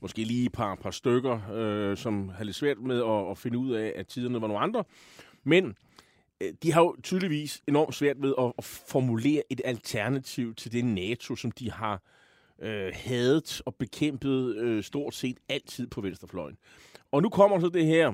[0.00, 3.58] måske lige et par, par stykker, øh, som har lidt svært med at, at finde
[3.58, 4.84] ud af, at tiderne var nogle andre.
[5.44, 5.76] Men
[6.40, 10.84] øh, de har jo tydeligvis enormt svært ved at, at formulere et alternativ til det
[10.84, 12.17] NATO, som de har øh,
[12.62, 16.56] Øh, hadet og bekæmpet øh, stort set altid på venstrefløjen.
[17.12, 18.12] Og nu kommer så det her,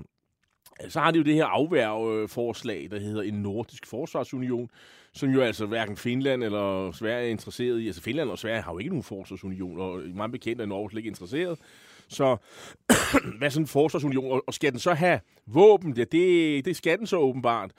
[0.88, 4.70] så har de jo det her afværgeforslag, der hedder en nordisk forsvarsunion,
[5.12, 7.87] som jo altså hverken Finland eller Sverige er interesseret i.
[7.87, 10.98] Altså Finland og Sverige har jo ikke nogen forsvarsunion, og meget bekendt er Norge slet
[10.98, 11.59] ikke interesseret.
[12.09, 12.37] Så
[13.38, 14.33] hvad er sådan en forsvarsunion?
[14.33, 15.94] Og- Og skal den så have våben?
[15.96, 17.70] Ja, det, det skal den så åbenbart.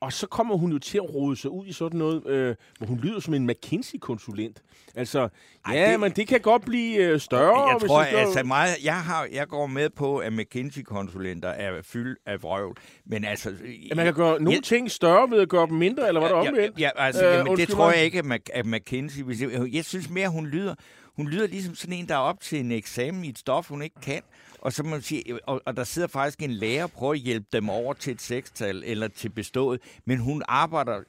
[0.00, 2.86] Og så kommer hun jo til at rode sig ud i sådan noget, øh, hvor
[2.86, 4.62] hun lyder som en McKinsey-konsulent.
[4.94, 5.28] Altså,
[5.66, 7.70] Ej, ja, det- men det kan godt blive øh, større.
[7.70, 12.18] Jeg tror, skal- altså meget, jeg, har, jeg går med på, at McKinsey-konsulenter er fyldt
[12.26, 12.76] af vrøvl.
[13.06, 13.50] Men altså...
[13.90, 14.60] Ja, man kan gøre nogle Ja.
[14.60, 16.78] ting større ved at gøre dem mindre, eller var det omvendt?
[16.80, 19.22] Ja, ja, altså, Øh, jamen, det tror jeg ikke, at, Mac- at McKinsey...
[19.22, 20.74] Hvis jeg, jeg synes mere, hun lyder...
[21.16, 23.82] Hun lyder ligesom sådan en, der er op til en eksamen i et stof, hun
[23.82, 24.22] ikke kan.
[24.60, 27.18] Og, så må man sige, og, og der sidder faktisk en lærer og prøver at
[27.18, 29.80] hjælpe dem over til et sekstal eller til bestået.
[30.04, 31.00] Men hun arbejder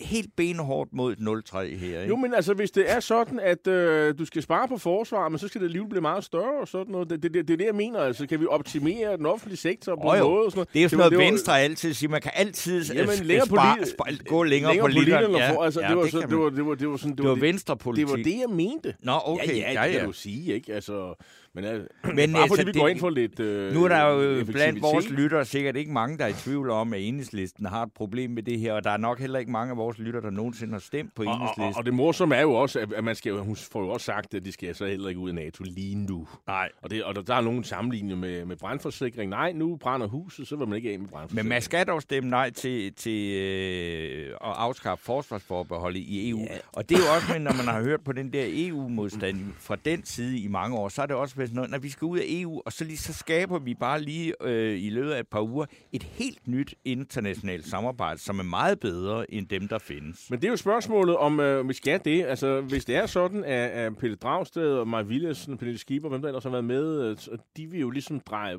[0.00, 2.00] helt benhårdt mod et 0,3 her.
[2.00, 2.08] Ikke?
[2.08, 5.38] Jo, men altså, hvis det er sådan, at øh, du skal spare på forsvar, men
[5.38, 7.10] så skal det alligevel blive meget større og sådan noget.
[7.10, 8.00] Det, det, det, det er det, jeg mener.
[8.00, 10.44] Altså, kan vi optimere den offentlige sektor på Åh, en måde?
[10.44, 10.68] Og sådan noget?
[10.72, 12.10] Det er jo sådan noget, var- Venstre altid siger.
[12.10, 15.32] Man kan altid Jamen, øh, længere på spare, li- spare, gå længere, længere på literen.
[15.36, 17.16] Ja, for, altså, ja, det, var det så, det, var, det, var, det var sådan...
[17.16, 18.06] Det var det, venstrepolitik.
[18.06, 18.94] det var det, jeg mente.
[19.02, 19.48] Nå, okay.
[19.48, 19.98] ja, ja, ja, det ja.
[19.98, 20.74] kan du sige, ikke?
[20.74, 21.14] Altså,
[21.60, 23.84] men, øh, Men, men bare altså, fordi vi det- går ind for lidt øh, Nu
[23.84, 27.00] er der jo blandt vores lyttere sikkert ikke mange, der er i tvivl om, at
[27.00, 29.76] enhedslisten har et problem med det her, og der er nok heller ikke mange af
[29.76, 31.74] vores lyttere, der nogensinde har stemt på Og, og, og, enhedslisten.
[31.78, 34.44] og det morsomme er jo også, at, man skal, hun får jo også sagt, at
[34.44, 36.28] de skal så heller ikke ud af NATO lige nu.
[36.46, 36.68] Nej.
[36.82, 39.30] Og, det, og der, der er nogen sammenligning med, med brandforsikring.
[39.30, 41.48] Nej, nu brænder huset, så vil man ikke af med Men brandforsikring.
[41.48, 46.38] man skal dog stemme nej til, til øh, at afskaffe forsvarsforbeholdet i EU.
[46.40, 46.46] Ja.
[46.72, 49.76] Og det er jo også, men når man har hørt på den der EU-modstand fra
[49.84, 52.18] den side i mange år, så er det også sådan noget, når vi skal ud
[52.18, 55.28] af EU, og så, lige, så skaber vi bare lige øh, i løbet af et
[55.28, 60.30] par uger et helt nyt internationalt samarbejde, som er meget bedre end dem, der findes.
[60.30, 62.24] Men det er jo spørgsmålet, om øh, vi skal det.
[62.24, 66.08] Altså, hvis det er sådan, at, at Pelle Dragsted og Maja Villadsen og Pernille Schieber,
[66.08, 68.58] hvem der ellers har været med, øh, de vil jo ligesom dreje øh,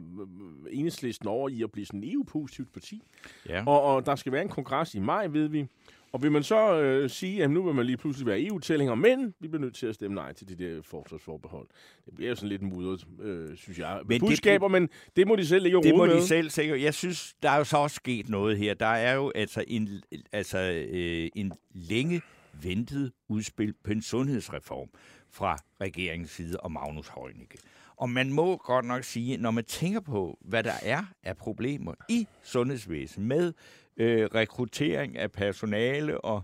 [0.71, 3.01] enhedslisten over i at blive sådan en EU-positivt parti.
[3.49, 3.63] Ja.
[3.65, 5.67] Og, og der skal være en kongres i maj, ved vi.
[6.11, 9.33] Og vil man så øh, sige, at nu vil man lige pludselig være EU-tællinger, men
[9.39, 11.67] vi bliver nødt til at stemme nej til de der forsvarsforbehold.
[12.05, 14.01] Det bliver sådan lidt mudret, øh, synes jeg.
[14.05, 16.15] Men budskaber, det, men det må de selv ikke Det må med.
[16.15, 16.81] de selv sikkert.
[16.81, 18.73] Jeg synes, der er jo så også sket noget her.
[18.73, 19.89] Der er jo altså en,
[20.31, 20.59] altså,
[20.91, 22.21] øh, en længe
[22.63, 24.89] ventet udspil på en sundhedsreform
[25.31, 27.57] fra regeringens side og Magnus Heunicke.
[27.95, 31.93] Og man må godt nok sige, når man tænker på, hvad der er af problemer
[32.09, 33.53] i sundhedsvæsenet med
[33.99, 36.43] øh, rekruttering af personale og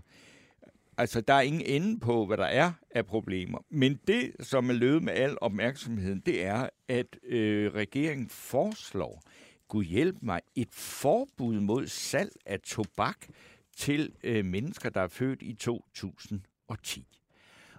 [0.98, 3.58] Altså, der er ingen ende på, hvad der er af problemer.
[3.70, 9.22] Men det, som er løbet med al opmærksomheden, det er, at øh, regeringen foreslår,
[9.68, 13.26] Gud hjælp mig, et forbud mod salg af tobak
[13.76, 17.06] til øh, mennesker, der er født i 2010.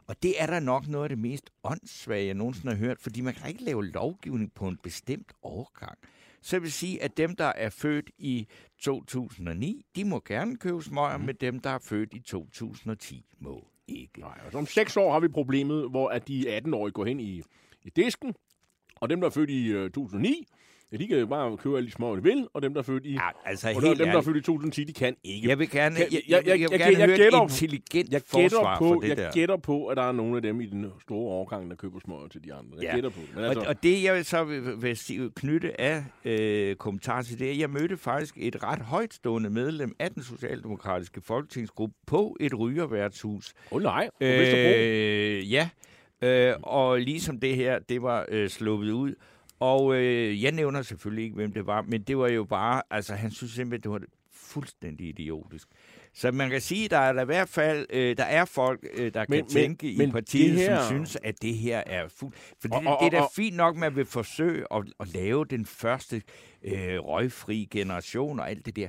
[0.08, 3.22] Og det er der nok noget af det mest åndssvage, jeg nogensinde har hørt, fordi
[3.22, 5.98] man kan ikke lave lovgivning på en bestemt årgang.
[6.42, 8.48] Så vil sige, at dem, der er født i
[8.80, 11.24] 2009, de må gerne købe smøger, mm.
[11.24, 14.20] med dem, der er født i 2010, må ikke.
[14.20, 17.42] Nej, altså om seks år har vi problemet, hvor at de 18-årige går hen i,
[17.84, 18.36] i disken,
[18.96, 20.48] og dem, der er født i uh, 2009,
[20.92, 22.84] Ja, de kan jo bare købe alle de små, de vil, og dem, der er
[22.84, 23.14] født i...
[23.14, 25.50] Ja, altså, og dem, der er født i 2010, de kan ikke.
[25.50, 28.22] Jeg vil gerne, kan, jeg, jeg, jeg, jeg, vil gerne jeg, høre gætter, intelligent jeg
[28.22, 29.24] forsvar på, for det jeg der.
[29.24, 32.00] Jeg gætter på, at der er nogle af dem i den store årgang, der køber
[32.00, 32.78] små til de andre.
[32.78, 32.96] Jeg ja.
[32.96, 33.36] gætter på det.
[33.36, 33.60] Men altså...
[33.60, 37.70] og, og det, jeg så vil, vil sige, knytte af øh, kommentar til det, jeg
[37.70, 43.54] mødte faktisk et ret højtstående medlem af den socialdemokratiske folketingsgruppe på et rygerværtshus.
[43.72, 45.70] Åh oh, nej, på øh, Ja,
[46.22, 49.14] øh, og ligesom det her, det var øh, sluppet ud,
[49.60, 53.16] og øh, jeg nævner selvfølgelig ikke, hvem det var, men det var jo bare, altså
[53.16, 55.68] han synes simpelthen, det var fuldstændig idiotisk.
[56.14, 59.14] Så man kan sige, der er der i hvert fald øh, der er folk, øh,
[59.14, 60.82] der men, kan tænke men, i partiet, her...
[60.82, 62.36] som synes, at det her er fuldt.
[62.62, 65.46] Fordi og, og, det, det er da fint nok, man vil forsøge at, at lave
[65.46, 66.22] den første
[66.64, 68.88] øh, røgfri generation og alt det der.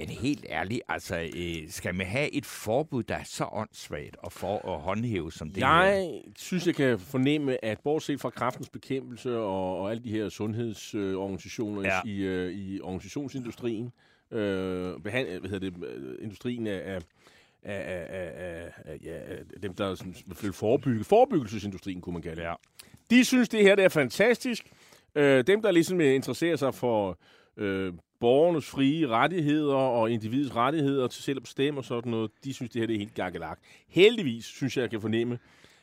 [0.00, 4.32] Men helt ærligt, altså, øh, skal man have et forbud, der er så åndssvagt og
[4.32, 6.32] for at håndhæve som det Jeg her?
[6.38, 11.80] synes, jeg kan fornemme, at bortset fra kraftens bekæmpelse og, og alle de her sundhedsorganisationer
[11.80, 12.00] øh, ja.
[12.04, 13.92] i, øh, i organisationsindustrien,
[14.30, 17.02] øh, behand, hvad hedder det, øh, industrien af, af
[17.62, 19.18] af, af, af, af, ja,
[19.62, 20.04] dem, der
[20.42, 21.04] vil forebygge.
[21.04, 22.42] Forebyggelsesindustrien, kunne man kalde det.
[22.42, 22.54] Ja.
[23.10, 24.72] De synes, det her det er fantastisk.
[25.14, 27.18] Øh, dem, der ligesom interesserer sig for
[27.56, 32.54] øh, borgernes frie rettigheder og individets rettigheder til selv at bestemme og sådan noget, de
[32.54, 33.60] synes, det her det er helt gakkelagt.
[33.88, 35.38] Heldigvis synes jeg, jeg kan fornemme,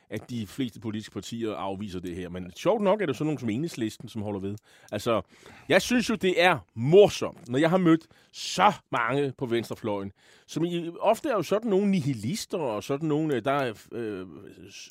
[0.10, 2.30] at de fleste politiske partier afviser det her.
[2.30, 4.56] Men sjovt nok er det sådan nogle som enhedslisten, som holder ved.
[4.92, 5.22] Altså,
[5.70, 10.12] jeg synes jo, det er morsomt, når jeg har mødt så mange på venstrefløjen,
[10.48, 14.26] som I, ofte er jo sådan nogle nihilister og sådan nogle, øh, der øh,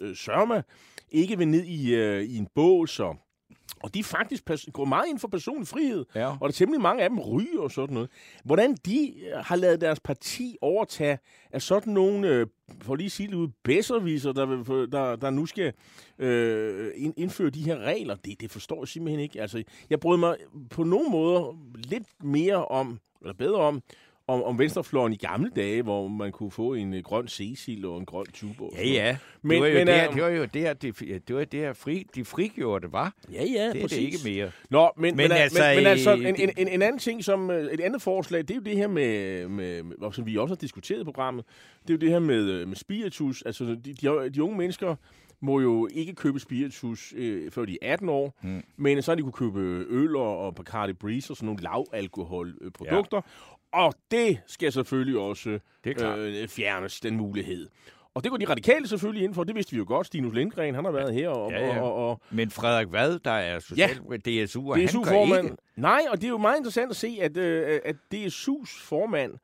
[0.00, 0.62] øh, sørger
[1.10, 3.16] ikke vil ned i, øh, i en bås og
[3.82, 6.04] og de faktisk går meget ind for personlig frihed.
[6.14, 6.26] Ja.
[6.26, 8.10] Og der er temmelig mange af dem ryger og sådan noget.
[8.44, 11.18] Hvordan de øh, har lavet deres parti overtage
[11.52, 12.46] af sådan nogle, øh,
[12.82, 15.72] for lige at sige det ud, bedserviser, der, der, der nu skal
[16.18, 19.40] øh, indføre de her regler, det, det forstår jeg simpelthen ikke.
[19.40, 20.36] Altså, jeg bryder mig
[20.70, 23.82] på nogle måder lidt mere om, eller bedre om,
[24.28, 27.98] om, om venstrefløjen i gamle dage, hvor man kunne få en uh, grøn Cecil og
[27.98, 28.72] en grøn tubo.
[28.76, 29.16] Ja, ja.
[29.42, 32.06] Men, det, var jo men, der, det var jo der, det, det var der fri,
[32.14, 33.14] de frigjorde det, var.
[33.32, 34.50] Ja, ja, Det er det ikke mere.
[34.70, 37.50] Nå, men, men, men, altså, men, men altså, en, en, en, en anden ting, som
[37.50, 40.58] øh, et andet forslag, det er jo det her med, med, som vi også har
[40.58, 41.44] diskuteret i programmet,
[41.82, 43.42] det er jo det her med, øh, med spiritus.
[43.42, 44.94] Altså, de, de, de unge mennesker,
[45.40, 48.62] må jo ikke købe spiritus, øh, før de er 18 år, mm.
[48.76, 53.16] men så har de kunne købe øl og, og Bacardi Breeze og sådan nogle lavalkoholprodukter.
[53.16, 53.55] Ja.
[53.76, 57.68] Og det skal selvfølgelig også det øh, fjernes, den mulighed.
[58.14, 60.06] Og det går de radikale selvfølgelig ind for, det vidste vi jo godt.
[60.06, 61.28] Stinus Lindgren, han har været her.
[61.28, 61.80] Og, ja, ja.
[61.80, 63.90] Og, og, Men Frederik Vad, der er social,
[64.26, 65.44] ja, DSU, og DSU han formand.
[65.44, 65.56] Ikke.
[65.76, 69.34] Nej, og det er jo meget interessant at se, at, øh, at DSU's formand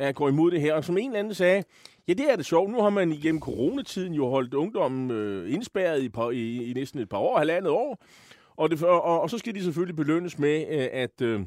[0.00, 0.74] øh, går imod det her.
[0.74, 1.64] Og som en eller anden sagde,
[2.08, 2.70] ja, det er det sjovt.
[2.70, 7.00] Nu har man igennem coronatiden jo holdt ungdommen øh, indspærret i, par, i, i næsten
[7.00, 8.04] et par år, halvandet år.
[8.56, 11.22] Og, det, og, og, og så skal de selvfølgelig belønnes med, øh, at...
[11.22, 11.40] Øh,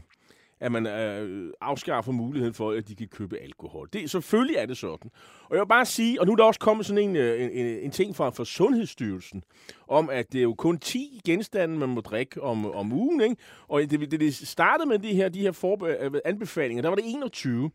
[0.64, 3.90] at man øh, afskaffer muligheden for, at de kan købe alkohol.
[3.94, 5.12] Det, selvfølgelig er det sådan.
[5.44, 7.50] Og jeg vil bare sige, og nu er der også kommet sådan en, øh, en,
[7.50, 9.44] en, en ting fra, fra Sundhedsstyrelsen,
[9.88, 13.22] om at det er jo kun 10 genstande, man må drikke om, om ugen.
[13.22, 13.36] Ikke?
[13.68, 16.96] Og det, det, det startede med de her, de her forbe- øh, anbefalinger, der var
[16.96, 17.72] det 21.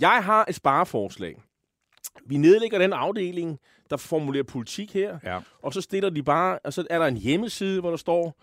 [0.00, 1.36] Jeg har et spareforslag.
[2.26, 3.58] Vi nedlægger den afdeling,
[3.90, 5.38] der formulerer politik her, ja.
[5.62, 8.42] og så stiller de bare, og så er der en hjemmeside, hvor der står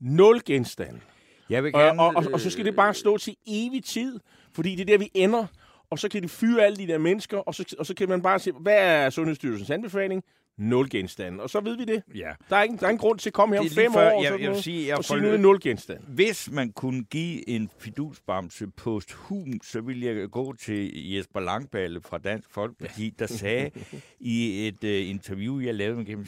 [0.00, 1.00] 0 genstande.
[1.50, 4.20] Jeg vil gerne, og, og, og, og så skal det bare stå til evig tid,
[4.52, 5.46] fordi det er der, vi ender.
[5.90, 8.22] Og så kan de fyre alle de der mennesker, og så, og så kan man
[8.22, 10.24] bare se, hvad er Sundhedsstyrelsens anbefaling?
[10.58, 11.42] Nul genstande.
[11.42, 12.02] Og så ved vi det.
[12.14, 12.30] Ja.
[12.50, 14.16] Der er ingen, der er ingen grund til at komme her om fem før, år
[14.16, 16.02] og jeg- sådan jeg vil sige, jeg og sige, nu er nul genstande.
[16.08, 22.18] Hvis man kunne give en fidusbamse posthum, så ville jeg gå til Jesper Langballe fra
[22.18, 23.70] Dansk Folkeparti, der sagde
[24.20, 26.26] i et uh, interview, jeg lavede med gennem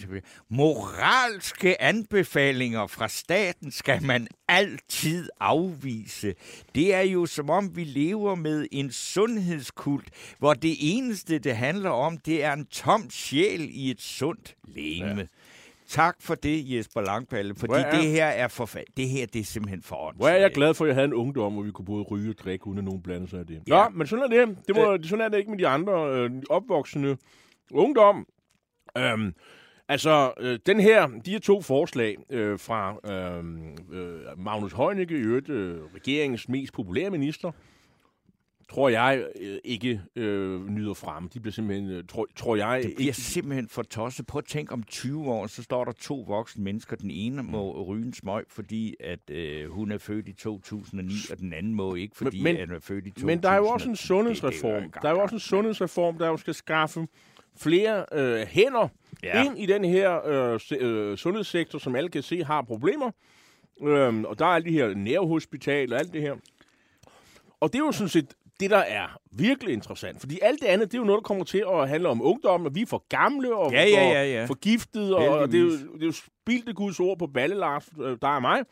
[0.49, 6.35] moralske anbefalinger fra staten skal man altid afvise.
[6.75, 11.90] Det er jo som om, vi lever med en sundhedskult, hvor det eneste, det handler
[11.90, 15.20] om, det er en tom sjæl i et sundt legeme.
[15.20, 15.26] Ja.
[15.88, 19.44] Tak for det, Jesper Langballe, fordi er- det her er for det her det er
[19.44, 21.85] simpelthen for Hvor er jeg glad for, at jeg havde en ungdom, hvor vi kunne
[21.85, 23.62] både ryge og drikke, uden at nogen blandede sig af det.
[23.68, 23.85] Ja.
[23.85, 24.56] Nå, men sådan er det.
[24.66, 27.16] det må, sådan er det ikke med de andre øh, opvoksende
[27.72, 28.26] ungdom.
[28.98, 29.35] Øhm,
[29.88, 33.44] altså, øh, den her, de her to forslag øh, fra øh,
[34.00, 37.52] øh, Magnus Heunicke, i øvrigt øh, regeringens mest populære minister,
[38.70, 41.28] tror jeg øh, ikke øh, nyder frem.
[41.28, 42.83] De bliver simpelthen, øh, tror, tror jeg...
[42.83, 44.26] Det bliver ikke, simpelthen for tosset.
[44.26, 46.96] Prøv at tænke om 20 år, så står der to voksne mennesker.
[46.96, 51.38] Den ene må ryge en smøg, fordi at øh, hun er født i 2009, og
[51.38, 53.26] den anden må ikke, fordi Men- han er født i 2000.
[53.26, 54.83] Men der er jo også en Det- det er sundhedsreform.
[54.83, 57.06] jo Der er jo også en sundhedsreform, der jo skal skaffe
[57.56, 58.88] flere øh, hænder
[59.22, 59.44] Ja.
[59.44, 63.11] ind i den her øh, øh, sundhedssektor, som alle kan se har problemer.
[63.83, 66.35] Øhm, og der er alle de her nærhospitaler og alt det her.
[67.61, 70.20] Og det er jo sådan set det, der er virkelig interessant.
[70.20, 72.66] Fordi alt det andet, det er jo noget, der kommer til at handle om ungdom,
[72.66, 74.42] og vi er for gamle og Ja, ja, ja, ja.
[74.42, 77.57] for forgiftet, og, og det, er jo, det er jo spildte Guds ord på balle,
[77.57, 78.62] Lars, øh, der er mig.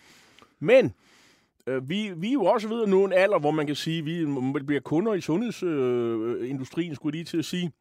[0.61, 0.93] Men
[1.67, 4.05] øh, vi, vi er jo også ved at nå en alder, hvor man kan sige,
[4.05, 4.27] vi
[4.67, 7.73] bliver kunder i sundhedsindustrien, øh, skulle jeg lige til at sige.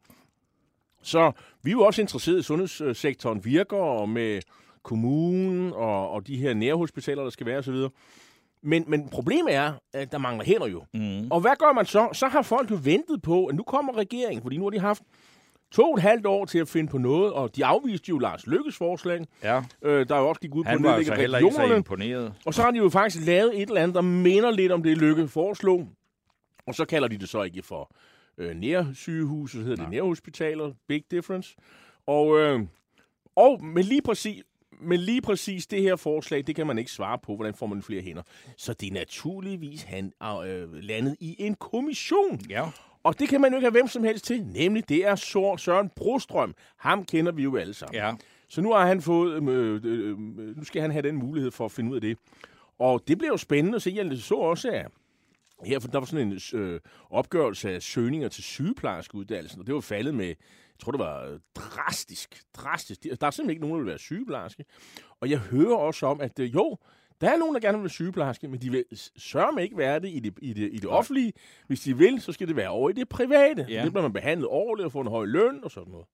[1.02, 4.40] Så vi er jo også interesseret i, sundhedssektoren virker, og med
[4.82, 7.74] kommunen og, og de her nærhospitaler, der skal være osv.
[8.62, 10.84] Men, men problemet er, at der mangler hænder jo.
[10.94, 11.30] Mm.
[11.30, 12.08] Og hvad gør man så?
[12.12, 15.02] Så har folk jo ventet på, at nu kommer regeringen, fordi nu har de haft
[15.72, 18.46] to og et halvt år til at finde på noget, og de afviste jo Lars
[18.46, 21.38] Lykkes forslag, Ja, øh, der jo også gik ud han på var nedlægge altså heller
[21.38, 21.76] ikke så regionerne.
[21.76, 22.34] imponeret.
[22.46, 24.98] Og så har de jo faktisk lavet et eller andet, der minder lidt om det,
[24.98, 25.88] Lykke foreslog.
[26.66, 27.90] Og så kalder de det så ikke for
[28.38, 30.72] øh, nærsygehus, så hedder det nærhospitaler.
[30.88, 31.56] Big difference.
[32.06, 32.60] Og, øh,
[33.36, 34.42] og men, lige præcis,
[34.80, 37.82] men lige præcis det her forslag, det kan man ikke svare på, hvordan får man
[37.82, 38.22] flere hænder.
[38.56, 40.12] Så det er naturligvis han,
[40.46, 42.40] øh, landet i en kommission.
[42.50, 42.64] Ja.
[43.02, 44.44] Og det kan man jo ikke have hvem som helst til.
[44.46, 46.54] Nemlig, det er Sør- Søren Brostrøm.
[46.76, 47.94] Ham kender vi jo alle sammen.
[47.94, 48.12] Ja.
[48.48, 50.18] Så nu har han fået, øh, øh, øh,
[50.56, 52.18] nu skal han have den mulighed for at finde ud af det.
[52.78, 53.92] Og det bliver jo spændende at se.
[53.96, 54.86] Jeg så også, at
[55.64, 59.80] her, for der var sådan en øh, opgørelse af søgninger til sygeplejerskeuddannelsen, og det var
[59.80, 60.34] faldet med,
[60.78, 63.00] jeg tror det var øh, drastisk, drastisk.
[63.02, 64.64] Der er simpelthen ikke nogen, der vil være sygeplejerske.
[65.20, 66.78] Og jeg hører også om, at øh, jo,
[67.20, 68.84] der er nogen, der gerne vil være sygeplejerske, men de vil
[69.16, 71.32] sørge med ikke være det i det, i, det, i det offentlige.
[71.66, 73.66] Hvis de vil, så skal det være over i det private.
[73.68, 73.82] Ja.
[73.82, 76.06] Det bliver man behandlet ordentligt og få en høj løn og sådan noget.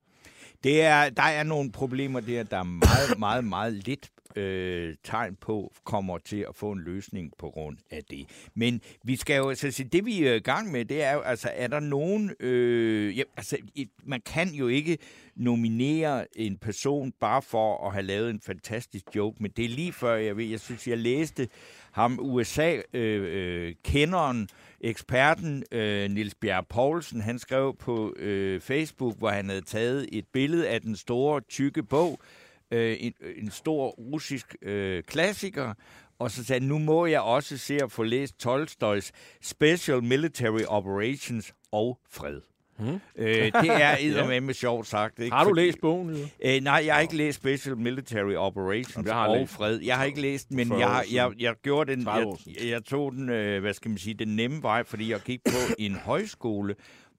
[0.65, 5.37] Det er, der er nogle problemer der, der er meget, meget, meget lidt øh, tegn
[5.41, 8.27] på, kommer til at få en løsning på grund af det.
[8.55, 11.21] Men vi skal jo, altså, se, det vi er i gang med, det er jo,
[11.21, 14.99] altså, er der nogen, øh, ja, altså, et- man kan jo ikke
[15.37, 19.93] nominere en person bare for at have lavet en fantastisk joke, men det er lige
[19.93, 21.49] før, jeg ved, jeg synes, jeg læste
[21.93, 24.49] ham, USA-kenderen, øh, øh
[24.85, 30.25] eksperten øh, Nils Bjerg Poulsen, han skrev på øh, Facebook, hvor han havde taget et
[30.33, 32.21] billede af den store, tykke bog,
[32.71, 35.75] øh, en, en stor russisk øh, klassiker,
[36.19, 41.55] og så sagde nu må jeg også se at få læst Tolstoys Special Military Operations
[41.73, 42.41] og Fred.
[42.79, 43.01] Hmm.
[43.17, 45.19] Øh, det er eddermame sjovt sagt.
[45.19, 45.37] Ikke?
[45.37, 46.09] Har du Fordi- læst bogen?
[46.11, 46.27] Eller?
[46.45, 49.81] Øh, nej, jeg har ikke læst Special Military Operations Jamen, jeg har og læst Fred.
[49.81, 51.41] Jeg har ikke læst den, men 40 jeg, jeg, siden.
[51.41, 54.63] jeg gjorde den, 30 jeg, jeg tog den, øh, hvad skal man sige, den nemme
[54.63, 56.75] vej, fordi jeg gik på en højskole,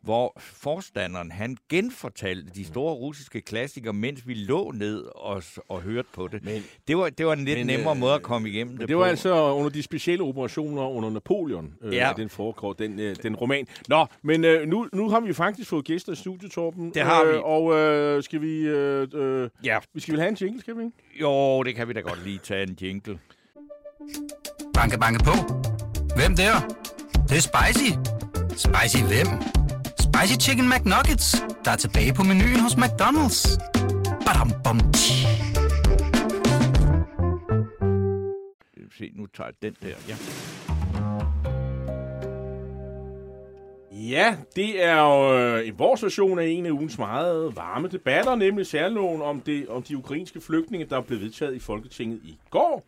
[0.05, 6.07] hvor forstanderen, han genfortalte de store russiske klassikere, mens vi lå ned og, og hørte
[6.13, 6.45] på det.
[6.45, 8.87] Men- det, var, det var en lidt men, nemmere øh, måde at komme igennem det,
[8.87, 9.09] det var på.
[9.09, 12.13] altså under de specielle operationer under Napoleon, øh, Ja.
[12.17, 13.67] den foregår, den, øh, den roman.
[13.87, 16.91] Nå, men øh, nu, nu har vi faktisk fået gæster i studiet, Torben.
[16.93, 17.31] Det har vi.
[17.31, 18.59] Øh, og øh, skal vi...
[18.59, 20.97] Øh, øh, Ja, vi skal vel have en jingle, skal vi ikke?
[21.21, 23.19] jo, det kan vi da godt lige tage en jingle.
[24.73, 25.31] Banke, banke på.
[26.15, 26.53] Hvem der?
[27.13, 27.91] Det, det er spicy.
[28.57, 29.64] Spicy hvem?
[30.15, 33.58] Spicy Chicken McNuggets, der er tilbage på menuen hos McDonald's.
[34.25, 35.13] Badum, bom, tji.
[38.97, 39.95] Se, nu tager jeg den der.
[40.08, 40.15] Ja.
[43.91, 48.67] Ja, det er jo øh, vores version af en af ugens meget varme debatter, nemlig
[48.67, 52.84] særloven om, det, om de ukrainske flygtninge, der blev vedtaget i Folketinget i går.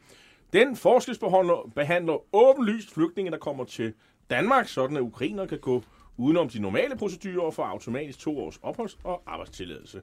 [0.54, 3.94] Den forskelsbehandler behandler åbenlyst flygtninge, der kommer til
[4.30, 5.84] Danmark, sådan at ukrainer kan gå
[6.18, 10.02] udenom de normale procedurer få automatisk to års opholds- og arbejdstilladelse.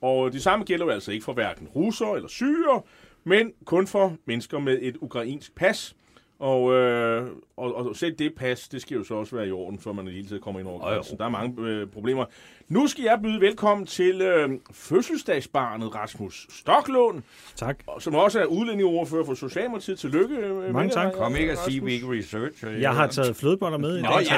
[0.00, 2.82] Og det samme gælder jo altså ikke for hverken russere eller syre,
[3.24, 5.96] men kun for mennesker med et ukrainsk pas.
[6.38, 9.78] Og, øh, og, og selv det pas, det skal jo så også være i orden,
[9.78, 11.18] før man i hele tiden kommer ind over grænsen.
[11.18, 12.24] Der er mange øh, problemer.
[12.70, 17.22] Nu skal jeg byde velkommen til øh, fødselsdagsbarnet Rasmus Stoklund.
[17.56, 17.76] Tak.
[17.98, 19.98] Som også er udlændingeordfører for Socialdemokratiet.
[19.98, 20.34] Tillykke.
[20.36, 21.12] Øh, Mange tak.
[21.12, 22.64] Kom ikke at sige, vi ikke research.
[22.80, 24.26] Jeg har taget flødeboller med i Nå, dag.
[24.26, 24.36] ja,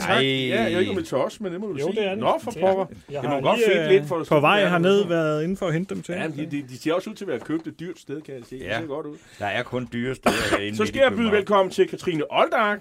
[0.00, 0.22] Tak.
[0.22, 1.96] Ja, jeg ved ikke, det er til os, men det må du Jo, sige.
[2.00, 2.18] det er det.
[2.18, 2.86] Nå, for Det pokker.
[3.10, 5.72] Jeg Det må godt fedt øh, lidt for på vej herned været inden for at
[5.72, 6.14] hente dem til.
[6.14, 8.34] Ja, de, de, de ser også ud til at være købt et dyrt sted, kan
[8.34, 8.58] jeg se.
[8.58, 8.80] Det Ja.
[8.80, 9.16] ser godt ud.
[9.38, 10.76] Der er kun dyre steder herinde.
[10.76, 12.78] Så skal jeg byde velkommen til Katrine Oldag,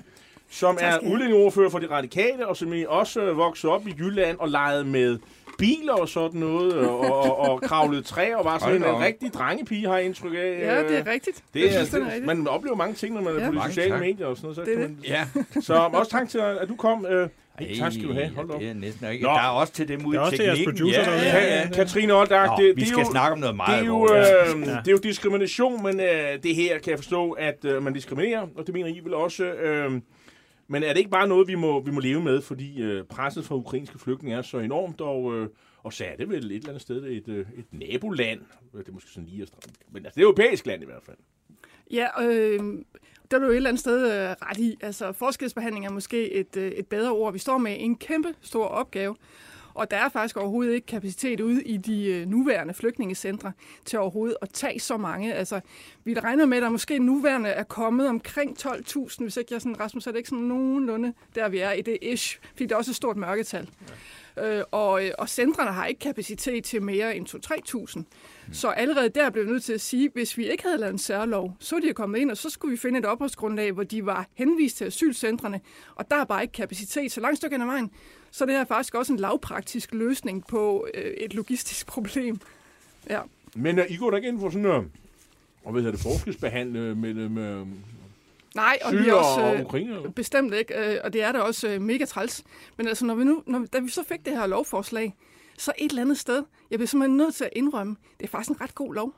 [0.50, 4.38] som er udlændingeordfører for de radikale, og som I også øh, voksede op i Jylland
[4.40, 5.18] og legede med
[5.58, 9.34] biler og sådan noget, og, og, og kravlede træer og var sådan Hold en, rigtig
[9.34, 10.38] drengepige, har jeg indtryk af.
[10.62, 11.44] Ja, det er Øh, rigtigt.
[11.54, 12.26] Det er, synes, det er det, rigtigt.
[12.26, 13.50] man oplever mange ting, når man er Ja.
[13.52, 14.00] på de sociale tak.
[14.00, 14.56] medier og sådan noget.
[14.56, 14.90] Så, Det er det.
[14.90, 15.26] man, Ja.
[15.62, 17.06] så også tak til, at du kom.
[17.06, 17.30] Øh,
[17.60, 18.30] Ej, tak skal du have.
[18.36, 18.60] Hold op.
[18.60, 19.24] Det er næsten ikke.
[19.24, 19.30] Nå.
[19.30, 20.78] Der er også til dem ude Der er i også til jeres teknikken.
[20.84, 21.26] producer ja, derude.
[21.26, 21.68] ja, Ja, ja.
[21.74, 23.86] Katrine Oldag, Nå, det, vi det er skal jo, snakke om noget det meget er,
[23.86, 24.18] jo, øh,
[24.68, 24.76] Ja.
[24.80, 26.08] det er jo diskrimination, men øh,
[26.44, 29.44] det her kan jeg forstå, at øh, man diskriminerer, og det mener I vel også.
[29.44, 29.92] Øh,
[30.68, 33.46] men er det ikke bare noget, vi må, vi må leve med, fordi øh, presset
[33.46, 35.50] fra ukrainske flygtninge er så enormt, og, øh,
[35.84, 38.40] og så er det vel et eller andet sted et, øh, et naboland.
[38.74, 39.74] Det er måske sådan lige at stramme.
[39.92, 41.18] Men altså, det er et europæisk land i hvert fald.
[41.92, 42.60] Ja, øh,
[43.32, 44.78] der er du et eller andet sted øh, ret i.
[44.82, 47.34] Altså, forskelsbehandling er måske et, øh, et bedre ord.
[47.34, 49.16] Vi står med en kæmpe stor opgave,
[49.76, 53.52] og der er faktisk overhovedet ikke kapacitet ude i de øh, nuværende flygtningecentre
[53.86, 55.34] til overhovedet at tage så mange.
[55.34, 55.60] Altså,
[56.04, 59.80] vi regner med, at der måske nuværende er kommet omkring 12.000, hvis ikke jeg sådan,
[59.80, 62.76] Rasmus, er det ikke sådan nogenlunde, der vi er i det ish, fordi det er
[62.76, 63.70] også et stort mørketal.
[64.40, 68.04] Øh, og, øh, og centrene har ikke kapacitet til mere end 2-3.000.
[68.52, 70.98] Så allerede der blev vi nødt til at sige, hvis vi ikke havde lavet en
[70.98, 74.28] særlov, så de kommet ind, og så skulle vi finde et opholdsgrundlag, hvor de var
[74.34, 75.62] henvist til asylcentrene,
[75.96, 77.12] og der er bare ikke kapacitet.
[77.12, 77.92] Så langt stykke ad vejen,
[78.32, 82.40] så er det her faktisk også en lavpraktisk løsning på øh, et logistisk problem.
[83.10, 83.22] Ja.
[83.56, 84.84] Men øh, I går da ikke ind for sådan øh,
[85.64, 87.38] og hvad hedder det, forskelsbehandle mellem
[88.56, 89.42] Nej, og vi er også...
[89.42, 90.10] og Øh, ukrainer?
[90.10, 92.44] Bestemt ikke, øh, og det er da også øh, mega træls.
[92.78, 95.16] Men altså, når vi nu, når, da vi så fik det her lovforslag,
[95.58, 98.50] så et eller andet sted, jeg bliver simpelthen nødt til at indrømme, det er faktisk
[98.50, 99.14] en ret god lov.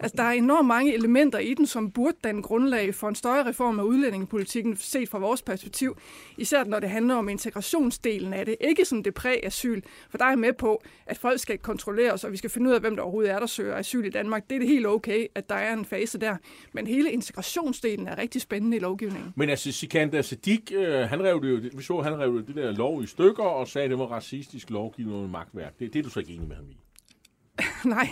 [0.00, 3.48] Altså, der er enormt mange elementer i den, som burde danne grundlag for en større
[3.48, 5.96] reform af udlændingepolitikken, set fra vores perspektiv.
[6.38, 8.56] Især når det handler om integrationsdelen af det.
[8.60, 12.32] Ikke som det præ-asyl, for der er jeg med på, at folk skal kontrolleres, og
[12.32, 14.50] vi skal finde ud af, hvem der overhovedet er, der søger asyl i Danmark.
[14.50, 16.36] Det er det helt okay, at der er en fase der.
[16.72, 19.32] Men hele integrationsdelen er rigtig spændende i lovgivningen.
[19.36, 22.72] Men altså, Sikander Sadik, øh, han rev det jo, vi så, han rev det der
[22.72, 25.78] lov i stykker og sagde, at det var racistisk lovgivning og magtværk.
[25.78, 26.83] Det, det er du så ikke enig med ham i.
[27.84, 28.08] Nej,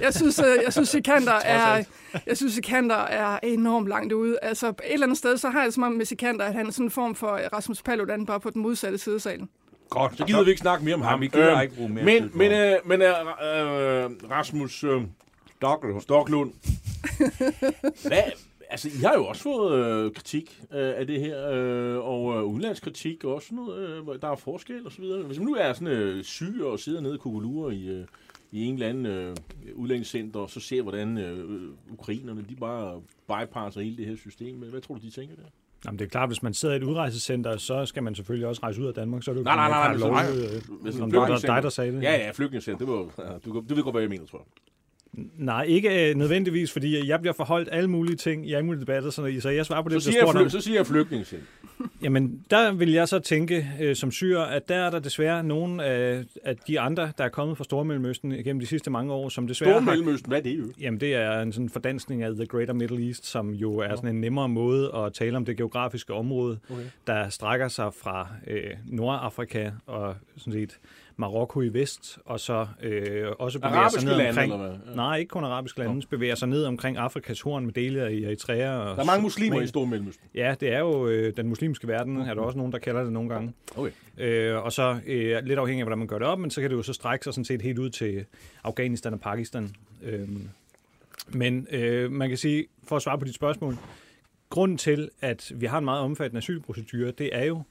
[0.00, 1.84] jeg synes, øh, jeg synes, Sikander er,
[2.26, 4.38] jeg synes, Sikander er enormt langt ude.
[4.42, 6.66] Altså, et eller andet sted, så har jeg det som om med Sikander, at han
[6.66, 9.48] er sådan en form for Rasmus Paludan, bare på den modsatte side af salen.
[9.90, 11.20] Godt, Så gider vi ikke snakke mere om Nej, ham.
[11.20, 15.02] vi gider Øh, ikke bruge mere Men, men, øh, men øh, øh, Rasmus øh,
[15.62, 16.02] Dokkelt.
[16.02, 16.52] Stoklund,
[18.08, 18.22] hvad,
[18.70, 22.44] altså, I har jo også fået øh, kritik øh, af det her, øh, og øh,
[22.44, 25.22] udenlandskritik og også noget, øh, der er forskel og så videre.
[25.22, 28.04] Hvis man nu er sådan øh, syg og sidder nede i kukulure i, øh,
[28.52, 29.36] i en eller anden øh,
[29.74, 34.56] udlændingscenter, og så ser, hvordan øh, ukrainerne, de bare bypasser hele det her system.
[34.56, 35.42] Hvad tror du, de tænker der?
[35.84, 38.62] Jamen, det er klart, hvis man sidder i et udrejsecenter, så skal man selvfølgelig også
[38.62, 39.22] rejse ud af Danmark.
[39.22, 41.68] Så er det jo Nej, nej, nej, nej, øh, Hvis om det var dig, der
[41.68, 42.02] sagde det.
[42.02, 42.86] Ja, ja, flygtningscenter.
[42.86, 44.46] Det var, ja, du, du ved godt, hvad jeg tror jeg.
[44.46, 44.67] Nej,
[45.66, 49.36] ikke øh, nødvendigvis, fordi jeg bliver forholdt alle mulige ting i alle mulige debatter, så,
[49.40, 50.50] så jeg svarer på det, Så siger, jeg, fly, om.
[50.50, 51.46] så siger jeg flygtningscenter.
[52.02, 55.84] Jamen, der vil jeg så tænke øh, som syr, at der er der desværre nogle
[55.84, 59.46] af, af de andre, der er kommet fra Stormellemøsten gennem de sidste mange år, som
[59.46, 60.64] desværre Stormellemøsten, hvad er det jo?
[60.80, 64.10] Jamen, det er en sådan fordansning af The Greater Middle East, som jo er sådan
[64.14, 66.82] en nemmere måde at tale om det geografiske område, Okay.
[67.06, 70.78] der strækker sig fra øh, Nordafrika og sådan set
[71.20, 74.82] Marokko i vest, og så øh, også bevæger Arabiske sig ned lande, omkring...
[74.88, 74.94] Ja.
[74.94, 78.70] Nej, ikke kun arabiske lande, bevæger sig ned omkring Afrikas horn med dele af Eritrea.
[78.76, 80.28] Og Der er mange muslimer Men- i Stormellemøsten.
[80.34, 83.12] Ja, det er jo øh, den muslimske verden, er der også nogen, der kalder det
[83.12, 83.52] nogle gange.
[83.76, 83.90] Okay.
[84.18, 86.70] Øh, og så øh, lidt afhængig af, hvordan man gør det op, men så kan
[86.70, 88.24] det jo så strække sig sådan set helt ud til
[88.64, 89.74] Afghanistan og Pakistan.
[90.02, 90.28] Øh,
[91.28, 93.76] men øh, man kan sige, for at svare på dit spørgsmål,
[94.50, 97.62] grunden til, at vi har en meget omfattende asylprocedure, det er jo,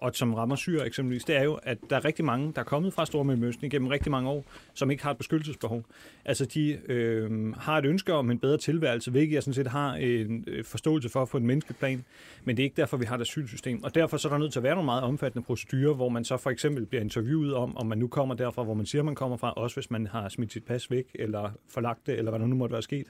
[0.00, 2.64] og som rammer syre eksempelvis, det er jo, at der er rigtig mange, der er
[2.64, 4.44] kommet fra Stormellemøsten igennem rigtig mange år,
[4.74, 5.84] som ikke har et beskyttelsesbehov.
[6.24, 9.94] Altså, de øh, har et ønske om en bedre tilværelse, hvilket jeg sådan set har
[9.94, 12.04] en øh, forståelse for på en menneskeplan,
[12.44, 13.84] men det er ikke derfor, vi har et asylsystem.
[13.84, 16.24] Og derfor så er der nødt til at være nogle meget omfattende procedurer, hvor man
[16.24, 19.14] så for eksempel bliver interviewet om, om man nu kommer derfra, hvor man siger, man
[19.14, 22.40] kommer fra, også hvis man har smidt sit pas væk, eller forlagt det, eller hvad
[22.40, 23.06] der nu måtte være sket.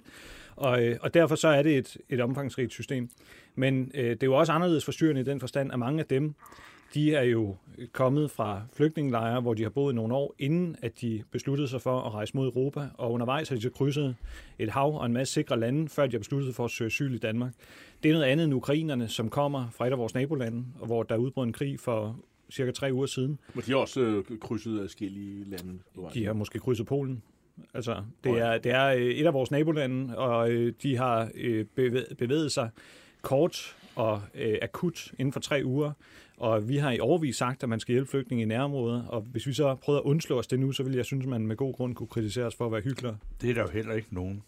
[0.59, 3.11] Og, øh, og derfor så er det et, et omfangsrigt system.
[3.55, 6.35] Men øh, det er jo også anderledes forstyrrende i den forstand, at mange af dem,
[6.95, 7.57] de er jo
[7.93, 12.01] kommet fra flygtningelejre, hvor de har boet nogle år, inden at de besluttede sig for
[12.01, 14.17] at rejse mod Europa, og undervejs har de så krydset
[14.59, 16.87] et hav og en masse sikre lande, før de har besluttet sig for at søge
[16.87, 17.53] asyl i Danmark.
[18.03, 21.03] Det er noget andet end ukrainerne, som kommer fra et af vores nabolande, og hvor
[21.03, 22.17] der er udbrudt en krig for
[22.51, 23.39] cirka tre uger siden.
[23.55, 25.79] Men de har også øh, krydset forskellige lande.
[26.15, 27.23] De har måske krydset Polen.
[27.75, 31.65] Altså, det er, det er øh, et af vores nabolande, og øh, de har øh,
[32.19, 32.71] bevæget, sig
[33.23, 35.93] kort og øh, akut inden for tre uger.
[36.37, 39.47] Og vi har i overvis sagt, at man skal hjælpe flygtninge i nærområdet, og hvis
[39.47, 41.57] vi så prøver at undslå os det nu, så vil jeg synes, at man med
[41.57, 43.17] god grund kunne kritisere os for at være hyggelige.
[43.41, 44.43] Det er der jo heller ikke nogen,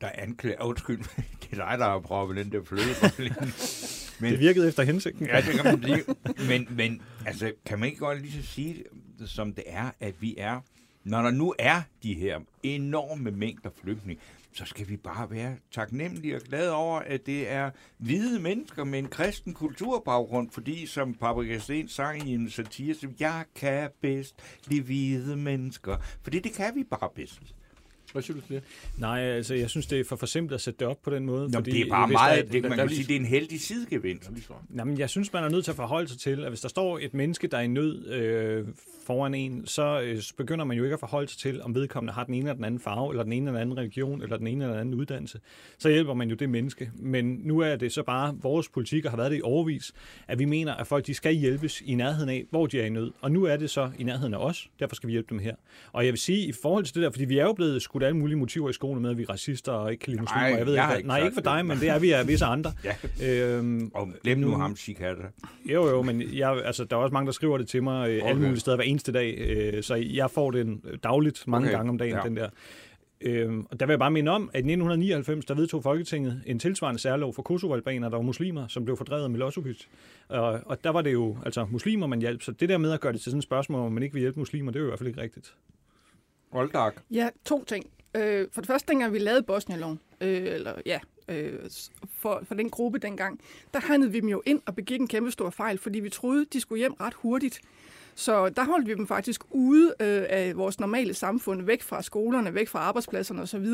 [0.00, 0.62] der anklager.
[0.62, 0.98] Undskyld,
[1.42, 2.82] det er dig, der har proppet den der fløde.
[4.20, 5.26] men, det virkede efter hensigten.
[5.26, 6.04] Ja, det kan man sige.
[6.48, 8.84] Men, men altså, kan man ikke godt lige så sige,
[9.26, 10.60] som det er, at vi er,
[11.04, 14.22] når der nu er de her enorme mængder flygtninge,
[14.52, 18.98] så skal vi bare være taknemmelige og glade over, at det er hvide mennesker med
[18.98, 24.34] en kristen kulturbaggrund, fordi som Paprika Sten sang i en satire, som jeg kan bedst
[24.70, 25.96] de hvide mennesker.
[26.22, 27.54] Fordi det kan vi bare bedst.
[28.12, 28.62] Hvad synes du det?
[28.98, 31.50] Nej, altså, jeg synes, det er for forsimplet at sætte det op på den måde.
[31.50, 33.60] Nå, fordi, det er bare meget, der, det, man kan sige, det er en heldig
[33.60, 34.30] sidegevinst.
[34.68, 36.68] Nej, men jeg synes, man er nødt til at forholde sig til, at hvis der
[36.68, 38.66] står et menneske, der er i nød øh,
[39.06, 42.24] foran en, så øh, begynder man jo ikke at forholde sig til, om vedkommende har
[42.24, 44.64] den ene eller den anden farve, eller den ene eller anden religion, eller den ene
[44.64, 45.40] eller anden uddannelse.
[45.78, 46.90] Så hjælper man jo det menneske.
[46.94, 49.92] Men nu er det så bare vores politik, har været det i overvis,
[50.28, 52.88] at vi mener, at folk de skal hjælpes i nærheden af, hvor de er i
[52.88, 53.10] nød.
[53.20, 55.54] Og nu er det så i nærheden af os, derfor skal vi hjælpe dem her.
[55.92, 57.99] Og jeg vil sige, i forhold til det der, fordi vi er jo blevet skudt
[58.06, 60.46] alle mulige motiver i skoene med, at vi er racister og ikke kan lide muslimer.
[60.46, 62.44] Jeg ved jeg ikke, ikke nej, ikke for dig, men det er vi af visse
[62.44, 62.72] andre.
[63.20, 63.56] ja.
[63.56, 65.22] øhm, og glem nu ham, Chikatta.
[65.64, 68.16] Jo, jo, men jeg, altså, der er også mange, der skriver det til mig øh,
[68.16, 68.28] okay.
[68.28, 69.38] alle mulige steder hver eneste dag.
[69.38, 71.76] Øh, så jeg får den dagligt mange okay.
[71.76, 72.22] gange om dagen, ja.
[72.22, 72.48] den der.
[73.22, 76.58] Øhm, og der vil jeg bare minde om, at i 1999, der vedtog Folketinget en
[76.58, 79.84] tilsvarende særlov for Kosovo-albaner, der var muslimer, som blev fordrevet af Milosevic.
[80.28, 82.42] Og, og der var det jo altså muslimer, man hjalp.
[82.42, 84.20] Så det der med at gøre det til sådan et spørgsmål, om man ikke vil
[84.20, 85.54] hjælpe muslimer, det er jo i hvert fald ikke rigtigt.
[86.54, 87.02] Roldark?
[87.10, 87.86] Ja, to ting.
[88.16, 91.70] Øh, for det første, dengang vi lavede Bosnialoven, øh, eller ja, øh,
[92.18, 93.40] for, for den gruppe dengang,
[93.74, 96.46] der handlede vi dem jo ind og begik en kæmpe stor fejl, fordi vi troede,
[96.52, 97.60] de skulle hjem ret hurtigt.
[98.20, 102.54] Så der holdt vi dem faktisk ude øh, af vores normale samfund, væk fra skolerne,
[102.54, 103.66] væk fra arbejdspladserne osv.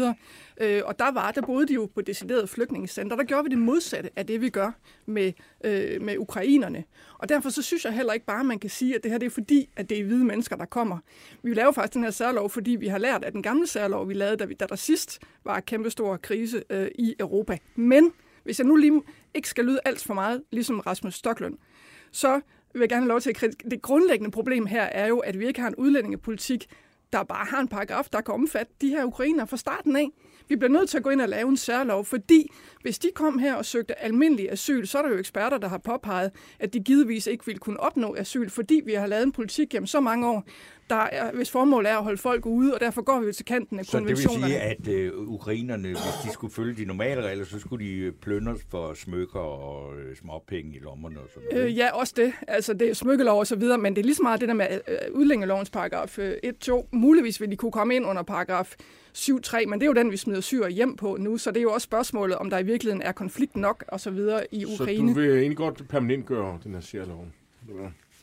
[0.60, 3.16] Øh, og der var, der boede de jo på decideret flygtningecenter.
[3.16, 4.70] Der gjorde vi det modsatte af det, vi gør
[5.06, 5.32] med,
[5.64, 6.84] øh, med ukrainerne.
[7.18, 9.18] Og derfor så synes jeg heller ikke bare, at man kan sige, at det her
[9.18, 10.98] det er fordi, at det er hvide mennesker, der kommer.
[11.42, 14.14] Vi laver faktisk den her særlov, fordi vi har lært af den gamle særlov, vi
[14.14, 17.58] lavede, da, vi, da der sidst var en kæmpestor krise øh, i Europa.
[17.74, 18.12] Men
[18.44, 19.02] hvis jeg nu lige
[19.34, 21.58] ikke skal lyde alt for meget, ligesom Rasmus Stocklund,
[22.12, 22.40] så
[22.78, 23.70] vil jeg gerne have lov til at kritisere.
[23.70, 26.66] Det grundlæggende problem her er jo, at vi ikke har en udlændingepolitik,
[27.12, 30.08] der bare har en paragraf, der kan omfatte de her ukrainer fra starten af.
[30.48, 32.50] Vi bliver nødt til at gå ind og lave en særlov, fordi
[32.82, 35.78] hvis de kom her og søgte almindelig asyl, så er der jo eksperter, der har
[35.78, 39.68] påpeget, at de givetvis ikke ville kunne opnå asyl, fordi vi har lavet en politik
[39.68, 40.44] gennem så mange år,
[40.90, 43.44] der er, hvis formål er at holde folk ude, og derfor går vi jo til
[43.44, 44.40] kanten af konventionerne.
[44.40, 47.58] Så det vil sige, at øh, ukrainerne, hvis de skulle følge de normale regler, så
[47.60, 51.66] skulle de øh, pløndes for smykker og øh, småpenge i lommerne og sådan noget?
[51.66, 52.32] Øh, ja, også det.
[52.48, 54.54] Altså, det er smykkelov og så videre, men det er lige så meget det der
[54.54, 56.34] med øh, udlængelovens paragraf øh,
[56.64, 56.86] 1-2.
[56.92, 58.74] Muligvis vil de kunne komme ind under paragraf
[59.16, 61.62] 7-3, men det er jo den, vi smider syre hjem på nu, så det er
[61.62, 65.08] jo også spørgsmålet, om der i virkeligheden er konflikt nok og så videre i Ukraine.
[65.08, 67.26] Så du vil egentlig godt permanent gøre den her særlov?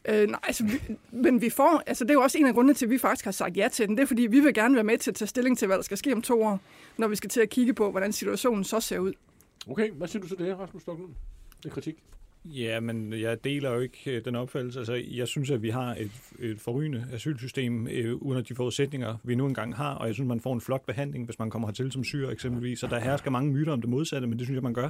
[0.09, 2.73] Øh, nej, altså, vi, men vi får, altså det er jo også en af grundene
[2.73, 3.97] til, at vi faktisk har sagt ja til den.
[3.97, 5.83] Det er, fordi vi vil gerne være med til at tage stilling til, hvad der
[5.83, 6.59] skal ske om to år,
[6.97, 9.13] når vi skal til at kigge på, hvordan situationen så ser ud.
[9.69, 11.11] Okay, hvad siger du så det her, Rasmus Stocklund?
[11.63, 11.95] Det er kritik.
[12.45, 14.79] Ja, men jeg deler jo ikke øh, den opfattelse.
[14.79, 19.35] Altså, jeg synes, at vi har et, et forrygende asylsystem øh, under de forudsætninger, vi
[19.35, 21.91] nu engang har, og jeg synes, man får en flot behandling, hvis man kommer hertil
[21.91, 24.63] som syr eksempelvis, og der hersker mange myter om det modsatte, men det synes jeg,
[24.63, 24.89] man gør.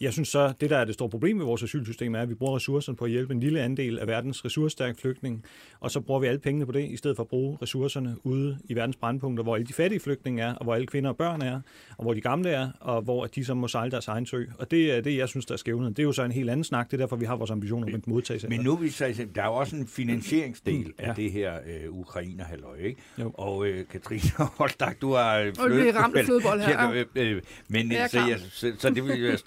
[0.00, 2.34] Jeg synes så, det der er det store problem med vores asylsystem, er, at vi
[2.34, 5.42] bruger ressourcerne på at hjælpe en lille andel af verdens ressourcestærke flygtninge,
[5.80, 8.58] og så bruger vi alle pengene på det, i stedet for at bruge ressourcerne ude
[8.64, 11.42] i verdens brandpunkter, hvor alle de fattige flygtninge er, og hvor alle kvinder og børn
[11.42, 11.60] er,
[11.96, 14.44] og hvor de gamle er, og hvor de så må sejle deres egen sø.
[14.58, 15.96] Og det er det, jeg synes, der er skævnet.
[15.96, 17.86] Det er jo så en helt anden snak, det er derfor, vi har vores ambitioner
[17.86, 18.48] om et modtagelse.
[18.48, 21.08] Men nu vi så, der er jo også en finansieringsdel mm, ja.
[21.08, 23.00] af det her øh, ukrainer halløj, ikke?
[23.18, 23.30] Jo.
[23.34, 26.82] Og øh, Katrine Holdag, du har øh, flød, og ramt flødebold her.
[26.82, 29.38] Ja, øh, øh, men så, jeg, så, så, det vil være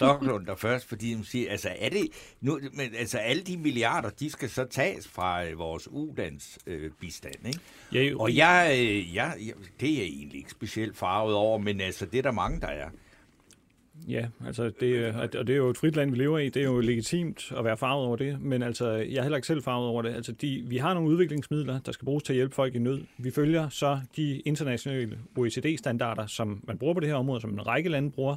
[0.46, 2.08] Der først, fordi man siger, altså er det,
[2.40, 7.48] nu, men, altså alle de milliarder, de skal så tages fra øh, vores ulandsbistand, øh,
[7.48, 7.60] ikke?
[7.94, 8.18] Ja, jo.
[8.18, 12.06] Og jeg, øh, jeg, jeg, det er jeg egentlig ikke specielt farvet over, men altså
[12.06, 12.88] det er der mange, der er.
[14.08, 16.48] Ja, altså det, og det er jo et frit land, vi lever i.
[16.48, 19.46] Det er jo legitimt at være farvet over det, men altså, jeg er heller ikke
[19.46, 20.14] selv farvet over det.
[20.14, 23.00] Altså, de, vi har nogle udviklingsmidler, der skal bruges til at hjælpe folk i nød.
[23.18, 27.66] Vi følger så de internationale OECD-standarder, som man bruger på det her område, som en
[27.66, 28.36] række lande bruger,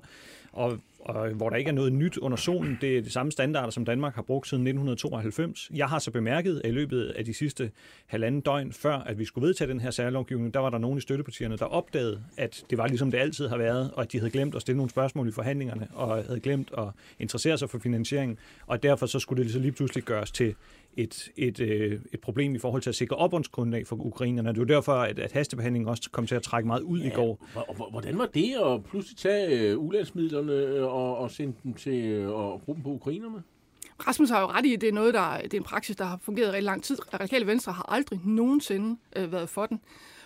[0.51, 2.77] og og hvor der ikke er noget nyt under solen.
[2.81, 5.71] Det er de samme standarder, som Danmark har brugt siden 1992.
[5.73, 7.71] Jeg har så bemærket, at i løbet af de sidste
[8.05, 11.01] halvanden døgn, før at vi skulle vedtage den her særlovgivning, der var der nogle i
[11.01, 14.31] støttepartierne, der opdagede, at det var ligesom det altid har været, og at de havde
[14.31, 16.87] glemt at stille nogle spørgsmål i forhandlingerne, og havde glemt at
[17.19, 20.55] interessere sig for finansiering, og derfor så skulle det så lige pludselig gøres til
[20.97, 24.49] et, et, øh, et problem i forhold til at sikre opbundsgrundlag for ukrainerne.
[24.49, 27.07] Det er jo derfor, at, at hastebehandlingen også kom til at trække meget ud ja,
[27.07, 27.47] i går.
[27.91, 32.29] Hvordan var det at pludselig tage øh, ulandsmidlerne øh, og, og sende dem til øh,
[32.29, 33.43] og bruge dem på ukrainerne?
[34.07, 36.05] Rasmus har jo ret i, at det er, noget, der, det er en praksis, der
[36.05, 37.13] har fungeret rigtig lang tid.
[37.13, 39.79] Radikale Venstre har aldrig nogensinde øh, været for den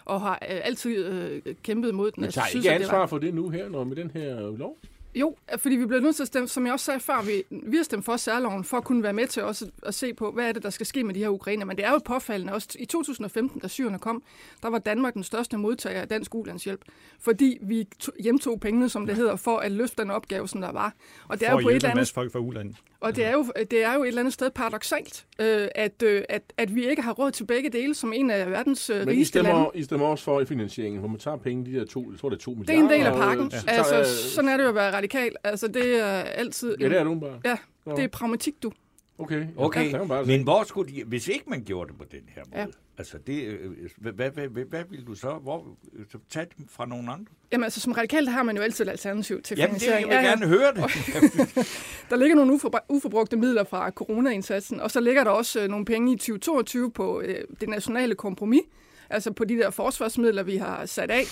[0.06, 2.22] og har øh, altid øh, kæmpet mod den.
[2.22, 3.08] Men tager altså, ikke synes, ansvar det var...
[3.08, 4.78] for det nu her, når med den her lov?
[5.16, 7.78] Jo, fordi vi bliver nødt til at stemme, som jeg også sagde før, vi, vi
[7.78, 10.48] har stemt for særloven for at kunne være med til også at se på, hvad
[10.48, 11.66] er det, der skal ske med de her ukrainer.
[11.66, 12.54] Men det er jo påfaldende.
[12.54, 14.24] Også i 2015, da syrerne kom,
[14.64, 16.82] der var Danmark den største modtager af dansk ulandshjælp.
[17.20, 17.88] Fordi vi
[18.20, 20.94] hjemtog pengene, som det hedder, for at løfte den opgave, som der var.
[21.28, 22.12] Og det er for jo på et eller andet...
[22.12, 22.76] folk fra ulandet.
[23.00, 26.24] Og det er, jo, det er jo et eller andet sted paradoxalt, øh, at, øh,
[26.30, 29.42] at, at vi ikke har råd til begge dele, som en af verdens øh, rigeste
[29.42, 29.60] lande.
[29.60, 32.20] Men I stemmer også for i finansieringen, hvor man tager penge, de der to, jeg
[32.20, 32.82] tror det er to milliarder.
[32.82, 33.46] Det er en del af pakken.
[33.46, 33.72] Og, ja.
[33.72, 35.32] altså, sådan er det jo at være radikal.
[35.44, 36.76] Altså, det er altid...
[36.80, 37.40] Ja, det er du bare.
[37.46, 37.58] Ja,
[37.96, 38.72] det er pragmatik, du.
[39.18, 39.92] Okay, okay.
[39.92, 42.66] Ja, men hvor skulle de, hvis ikke man gjorde det på den her måde, ja.
[42.98, 45.78] Altså det, øh, hvad, hvad, hvad, hvad, vil du så, hvor,
[46.12, 47.34] så tage dem fra nogen andre?
[47.52, 50.10] Jamen altså som radikal har man jo altid et alternativ til Jamen, finansiering.
[50.12, 51.68] Jamen det vil jeg ja, gerne høre det.
[52.10, 56.14] der ligger nogle uforbrugte midler fra coronaindsatsen, og så ligger der også øh, nogle penge
[56.14, 58.62] i 2022 på øh, det nationale kompromis,
[59.10, 61.24] altså på de der forsvarsmidler, vi har sat af,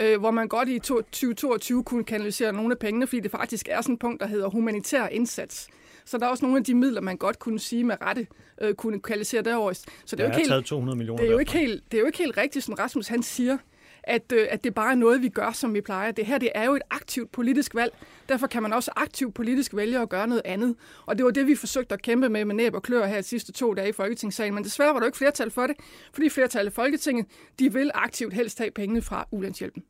[0.00, 3.80] øh, hvor man godt i 2022 kunne kanalisere nogle af pengene, fordi det faktisk er
[3.80, 5.68] sådan et punkt, der hedder humanitær indsats.
[6.04, 8.26] Så der er også nogle af de midler, man godt kunne sige med rette,
[8.60, 9.72] øh, kunne kvalificere derover.
[9.72, 9.86] Så
[10.16, 12.06] det er, jo ikke helt, 200 millioner det er jo ikke helt, det er jo
[12.06, 13.58] ikke helt rigtigt, som Rasmus han siger,
[14.02, 16.12] at, øh, at det bare er noget, vi gør, som vi plejer.
[16.12, 17.94] Det her det er jo et aktivt politisk valg.
[18.28, 20.76] Derfor kan man også aktivt politisk vælge at gøre noget andet.
[21.06, 23.22] Og det var det, vi forsøgte at kæmpe med med næb og klør her de
[23.22, 24.54] sidste to dage i Folketingssalen.
[24.54, 25.76] Men desværre var der ikke flertal for det,
[26.12, 27.26] fordi flertallet i Folketinget,
[27.58, 29.82] de vil aktivt helst tage pengene fra ulandshjælpen.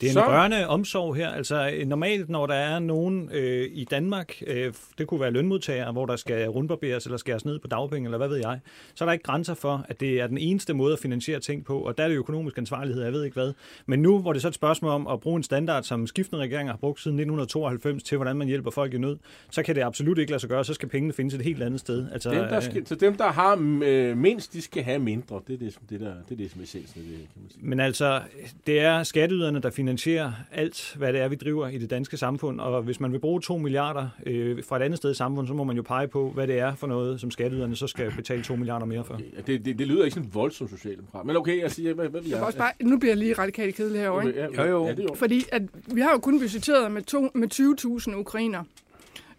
[0.00, 0.20] Det er en så...
[0.20, 1.28] rørende omsorg her.
[1.28, 6.06] Altså normalt, når der er nogen øh, i Danmark, øh, det kunne være lønmodtagere, hvor
[6.06, 8.60] der skal rundbarberes eller skæres ned på dagpenge, eller hvad ved jeg,
[8.94, 11.64] så er der ikke grænser for, at det er den eneste måde at finansiere ting
[11.64, 13.52] på, og der er det økonomisk ansvarlighed, jeg ved ikke hvad.
[13.86, 16.42] Men nu, hvor det så er et spørgsmål om at bruge en standard, som skiftende
[16.42, 19.16] regeringer har brugt siden 1992 til, hvordan man hjælper folk i nød,
[19.50, 21.80] så kan det absolut ikke lade sig gøre, så skal pengene findes et helt andet
[21.80, 22.06] sted.
[22.12, 25.40] Altså, dem, der skal, øh, så dem, der har øh, mindst, de skal have mindre.
[25.46, 27.66] Det er det, det, der, det, er det som er essensen det, kan man sige.
[27.66, 28.20] Men altså,
[28.66, 29.85] det er skatteyderne, der finansierer
[30.52, 32.60] alt, hvad det er, vi driver i det danske samfund.
[32.60, 35.54] Og hvis man vil bruge 2 milliarder øh, fra et andet sted i samfundet, så
[35.54, 38.42] må man jo pege på, hvad det er for noget, som skatteyderne så skal betale
[38.42, 39.14] 2 milliarder mere for.
[39.14, 39.24] Okay.
[39.46, 41.26] Det, det, det lyder ikke sådan voldsomt socialdemokrat.
[41.26, 42.36] Men okay, jeg siger, hvad, hvad vil jeg?
[42.36, 44.28] jeg også bare, nu bliver jeg lige radikalt kedelig herovre.
[44.28, 44.86] Okay, ja, jo, jo.
[44.86, 45.14] Ja, det jo.
[45.14, 45.62] Fordi at
[45.94, 48.64] vi har jo kun budgetteret med, to, med 20.000 ukrainer.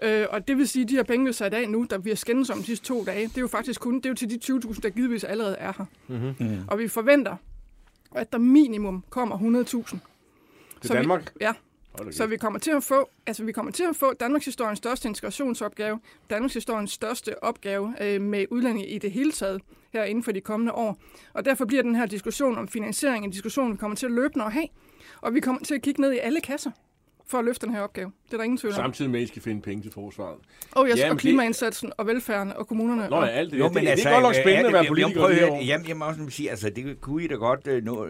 [0.01, 2.15] Øh, og det vil sige, at de her penge, vi sat af nu, der bliver
[2.15, 4.29] skændes om de sidste to dage, det er jo faktisk kun det er jo til
[4.29, 5.85] de 20.000, der givetvis allerede er her.
[6.07, 6.35] Mm-hmm.
[6.39, 6.57] Mm.
[6.67, 7.35] Og vi forventer,
[8.15, 9.97] at der minimum kommer 100.000
[10.87, 11.21] til Danmark?
[11.21, 11.53] Vi, ja.
[12.11, 15.07] Så vi kommer til at få, altså vi kommer til at få Danmarks historiens største
[15.07, 19.61] integrationsopgave, Danmarks historiens største opgave øh, med udlændinge i det hele taget
[19.93, 20.97] her inden for de kommende år.
[21.33, 24.45] Og derfor bliver den her diskussion om finansiering en diskussion, vi kommer til at løbende
[24.45, 24.67] at have.
[25.21, 26.71] Og vi kommer til at kigge ned i alle kasser
[27.27, 28.11] for at løfte den her opgave.
[28.25, 28.75] Det er der ingen tvivl om.
[28.75, 30.37] Samtidig med, at I skal finde penge til forsvaret.
[30.75, 33.07] Oh, yes, ja, og klimaindsatsen og velfærden og kommunerne.
[33.09, 33.59] Nå ja, alt det.
[33.59, 35.55] Jo, men det, altså, det er godt nok spændende at være politiker.
[35.65, 38.07] Jamen, jeg må også sige, altså, det kunne I da godt uh,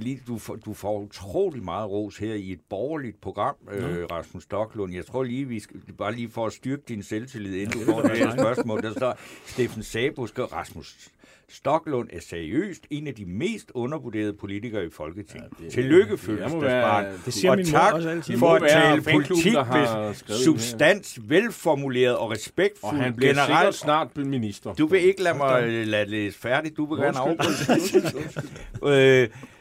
[0.00, 4.04] nå, lige, du, får, du får utrolig meget ros her i et borgerligt program, øh,
[4.10, 4.94] Rasmus Stocklund.
[4.94, 8.02] Jeg tror lige, vi skal, bare lige for at styrke din selvtillid, inden du får
[8.02, 11.10] det her spørgsmål, der står Steffen Sabo skal Rasmus
[11.52, 15.48] Stocklund er seriøst en af de mest undervurderede politikere i Folketinget.
[15.60, 17.06] Ja, det, Tillykke fødselsdagsbarn.
[17.24, 18.38] Det siger og min tak også altid.
[18.38, 22.92] for at tale politik med substans, velformuleret og respektfuld.
[22.92, 23.74] Og han bliver generelt.
[23.74, 24.74] snart minister.
[24.74, 26.76] Du vil ikke lade mig lade læse færdigt.
[26.76, 29.28] Du vil gerne afbryde.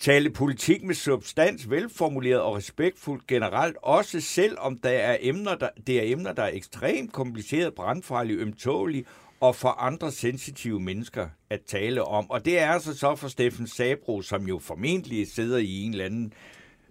[0.00, 5.98] Tale politik med substans, velformuleret og respektfuldt generelt, også selvom der er emner, der, det
[5.98, 9.04] er emner, der er ekstremt kompliceret, brandfarlige, ømtålige
[9.40, 12.30] og for andre sensitive mennesker at tale om.
[12.30, 16.04] Og det er altså så for Steffen Sabro, som jo formentlig sidder i en eller
[16.04, 16.32] anden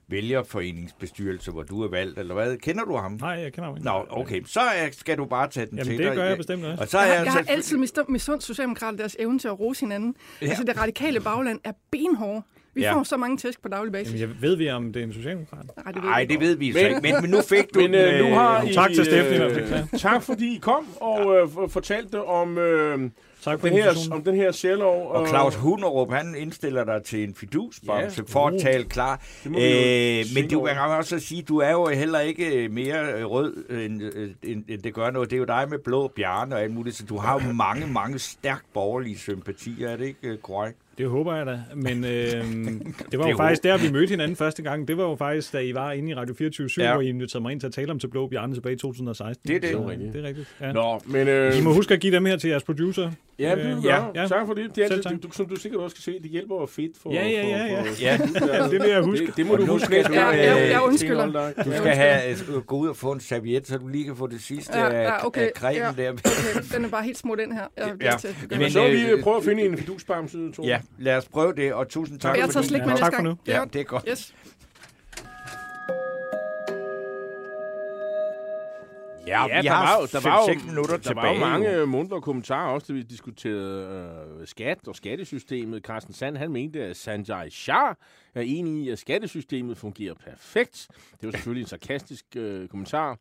[0.07, 2.57] vælgerforeningsbestyrelse, hvor du er valgt, eller hvad?
[2.57, 3.11] Kender du ham?
[3.11, 3.85] Nej, jeg kender ham ikke.
[3.85, 4.41] Nå, okay.
[4.45, 4.59] Så
[4.91, 6.05] skal du bare tage den Jamen, til dig.
[6.05, 6.83] det gør jeg bestemt også.
[6.83, 7.77] Og så er jeg, jeg, jeg har altid
[8.07, 10.15] misund Socialdemokrater deres evne til at rose hinanden.
[10.41, 10.47] Ja.
[10.47, 12.41] Altså, det radikale bagland er benhårde
[12.77, 12.93] Vi ja.
[12.93, 14.13] får så mange tæsk på daglig basis.
[14.21, 15.65] Jamen, jeg ved vi, om det er en socialdemokrat?
[15.85, 17.01] Nej, det ved, vi det ved vi så Men- ikke.
[17.01, 19.99] Men, men nu fik du Men øh, den, nu har I, tak til Steffen, øh,
[19.99, 23.09] tak fordi I kom og øh, fortalte om, øh,
[23.43, 25.11] Tak for den her, om den her særlov.
[25.11, 28.33] Og Claus Hunderup, han indstiller dig til en fidusbamse Ja.
[28.33, 29.21] for at tale klar.
[29.43, 29.49] Det
[30.19, 33.53] Øh, men du kan også sige, du er jo heller ikke mere øh, rød,
[33.85, 35.29] end, øh, end, end det gør noget.
[35.29, 37.87] Det er jo dig med blå bjerne og alt muligt, så du har jo mange,
[37.87, 39.89] mange stærkt borgerlige sympatier.
[39.89, 40.77] Er det ikke øh, korrekt?
[40.97, 41.59] Det håber jeg da.
[41.75, 44.87] Men øh, det var Det jo er faktisk der, vi mødte hinanden første gang.
[44.87, 46.83] Det var jo faktisk, da I var inde i Radio 24 Ja.
[46.83, 46.93] ja.
[46.93, 49.47] hvor I inviterede mig ind til at tale om til Blå Bjarne tilbage i 2016.
[49.47, 49.69] Det er det.
[49.71, 50.13] Så, Det er rigtigt.
[50.13, 50.55] Det er rigtigt.
[50.61, 50.71] Ja.
[50.71, 51.27] Nå, men...
[51.27, 53.11] Øh, I må huske at give dem her til jeres producer.
[53.39, 54.11] Ja, det vil vi Ja, gøre.
[54.15, 54.27] ja.
[54.27, 54.75] Tak for det.
[54.75, 55.13] det er, Selv tak.
[55.23, 57.13] du, som du sikkert også kan se, det hjælper jo fedt for...
[57.13, 57.81] Ja, ja, ja, ja.
[57.81, 58.17] For, for, Ja.
[58.57, 59.25] Ja, det vil jeg huske.
[59.25, 61.51] Det, det må Og du huske skal du, øh, jeg- jeg undskylder.
[61.65, 64.27] Du skal have, øh, gå ud og få en serviet, så du lige kan få
[64.27, 65.41] det sidste Ja, af, ja, okay.
[65.41, 66.03] af cremen Ja.
[66.03, 66.11] der.
[66.11, 67.63] Okay, den er bare helt små, den her.
[67.77, 68.15] Jeg Ja.
[68.19, 68.35] til.
[68.49, 71.27] Men Men, så vil vi øh, prøve at finde en fidusbamse, tror Ja, lad os
[71.27, 72.35] prøve det, og tusind tak.
[72.37, 73.39] Jeg fordi- tager slik med Ja, næste tak for gang.
[73.47, 74.05] Ja, det er godt.
[74.11, 74.33] Yes.
[79.27, 81.25] Ja, Ja, vi der har var, jo- der var, 5-6 jo, minutter der tilbage.
[81.27, 85.83] var jo mange øh, mundre kommentarer også, da vi diskuterede øh, skat og skattesystemet.
[85.83, 87.95] Carsten Sand, han mente, at Sanjay Shah
[88.35, 90.87] er enig i, at skattesystemet fungerer perfekt.
[91.21, 93.17] Det var selvfølgelig en sarkastisk øh, kommentar.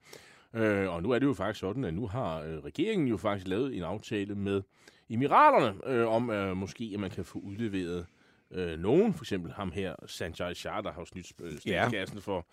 [0.54, 3.48] Øh, og nu er det jo faktisk sådan, at nu har øh, regeringen jo faktisk
[3.48, 4.62] lavet en aftale med
[5.10, 8.06] Emiraterne øh, om øh, måske, at man kan få udleveret
[8.50, 12.46] øh, nogen, for eksempel ham her, Sanjay Shah, der har jo snydt øh, statskassen for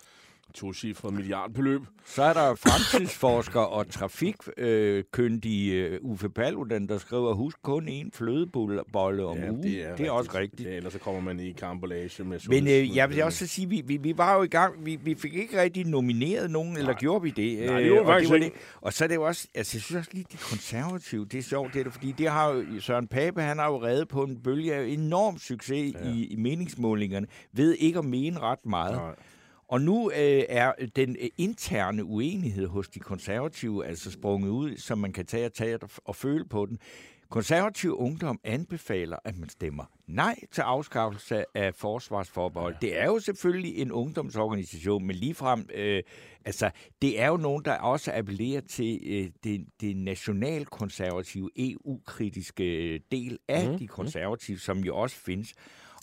[0.54, 1.80] to cifre milliardbeløb.
[2.04, 9.24] Så er der fremtidsforsker og trafikkyndige øh, Uffe Paludan, der skriver, husk kun én flødebolle
[9.24, 9.62] om ugen.
[9.62, 10.68] Det er, det er også rigtigt.
[10.68, 13.82] Ja, ellers så kommer man i karambolage med Men øh, jeg vil også sige, vi,
[13.86, 16.78] vi, vi var jo i gang, vi, vi fik ikke rigtig nomineret nogen, Nej.
[16.78, 17.58] eller gjorde vi det?
[17.66, 18.46] Nej, det Øh, gjorde vi og, faktisk var ikke.
[18.46, 18.54] det.
[18.80, 21.42] og så er det jo også, altså jeg synes også lige, de konservative, det er
[21.42, 24.22] sjovt, det er det, fordi det har jo, Søren Pape, han har jo reddet på
[24.22, 26.10] en bølge af enorm succes ja.
[26.12, 28.96] i, i meningsmålingerne, ved ikke at mene ret meget.
[28.96, 29.14] Nej.
[29.74, 34.98] Og nu øh, er den øh, interne uenighed hos de konservative altså sprunget ud, som
[34.98, 36.78] man kan tage og tage og, og føle på den.
[37.28, 42.74] Konservativ Ungdom anbefaler, at man stemmer nej til afskaffelse af forsvarsforbehold.
[42.82, 42.86] Ja.
[42.86, 46.02] Det er jo selvfølgelig en ungdomsorganisation, men ligefrem, øh,
[46.44, 46.70] altså,
[47.02, 53.70] det er jo nogen, der også appellerer til øh, det, det nationalkonservative, EU-kritiske del af
[53.70, 53.78] mm.
[53.78, 55.54] de konservative, som jo også findes.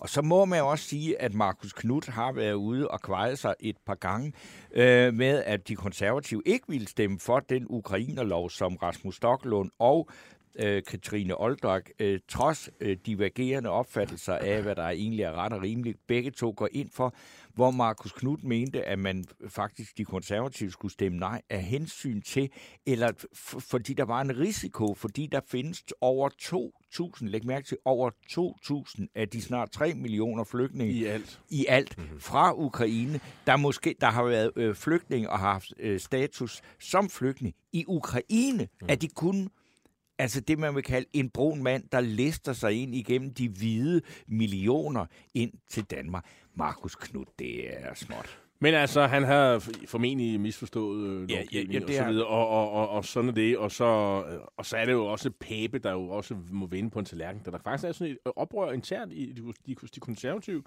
[0.01, 3.55] Og så må man også sige, at Markus Knudt har været ude og kvejet sig
[3.59, 4.33] et par gange
[4.71, 10.09] øh, med, at de konservative ikke ville stemme for den ukrainerlov, som Rasmus Stocklund og
[10.59, 15.61] øh, Katrine Oldrak, øh, trods øh, divergerende opfattelser af, hvad der egentlig er ret og
[15.61, 17.15] rimeligt, begge to går ind for,
[17.53, 22.49] hvor Markus Knudt mente, at man faktisk de konservative skulle stemme nej af hensyn til,
[22.85, 26.29] eller f- fordi der var en risiko, fordi der findes over
[27.19, 28.09] 2.000, læg mærke til, over
[28.99, 31.41] 2.000 af de snart 3 millioner flygtninge I alt.
[31.49, 32.19] i alt mm-hmm.
[32.19, 37.09] fra Ukraine, der måske der har været øh, flygtninge og har haft øh, status som
[37.09, 38.87] flygtning i Ukraine, mm.
[38.89, 39.49] er de kun
[40.21, 44.01] altså det, man vil kalde en brun mand, der lister sig ind igennem de hvide
[44.27, 46.25] millioner ind til Danmark.
[46.55, 48.37] Markus Knud, det er småt.
[48.63, 52.27] Men altså, han har formentlig misforstået øh, Ja, ja, ja, og det så har- videre,
[52.27, 53.57] og, og, og, og sådan er det.
[53.57, 53.85] Og så,
[54.31, 57.05] øh, og så er det jo også Pape, der jo også må vinde på en
[57.05, 57.41] tallerken.
[57.45, 60.63] Der, der faktisk er sådan et øh, oprør internt i de, de, de konservative.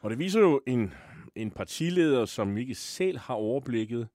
[0.00, 0.92] Og det viser jo en,
[1.36, 4.08] en partileder, som ikke selv har overblikket,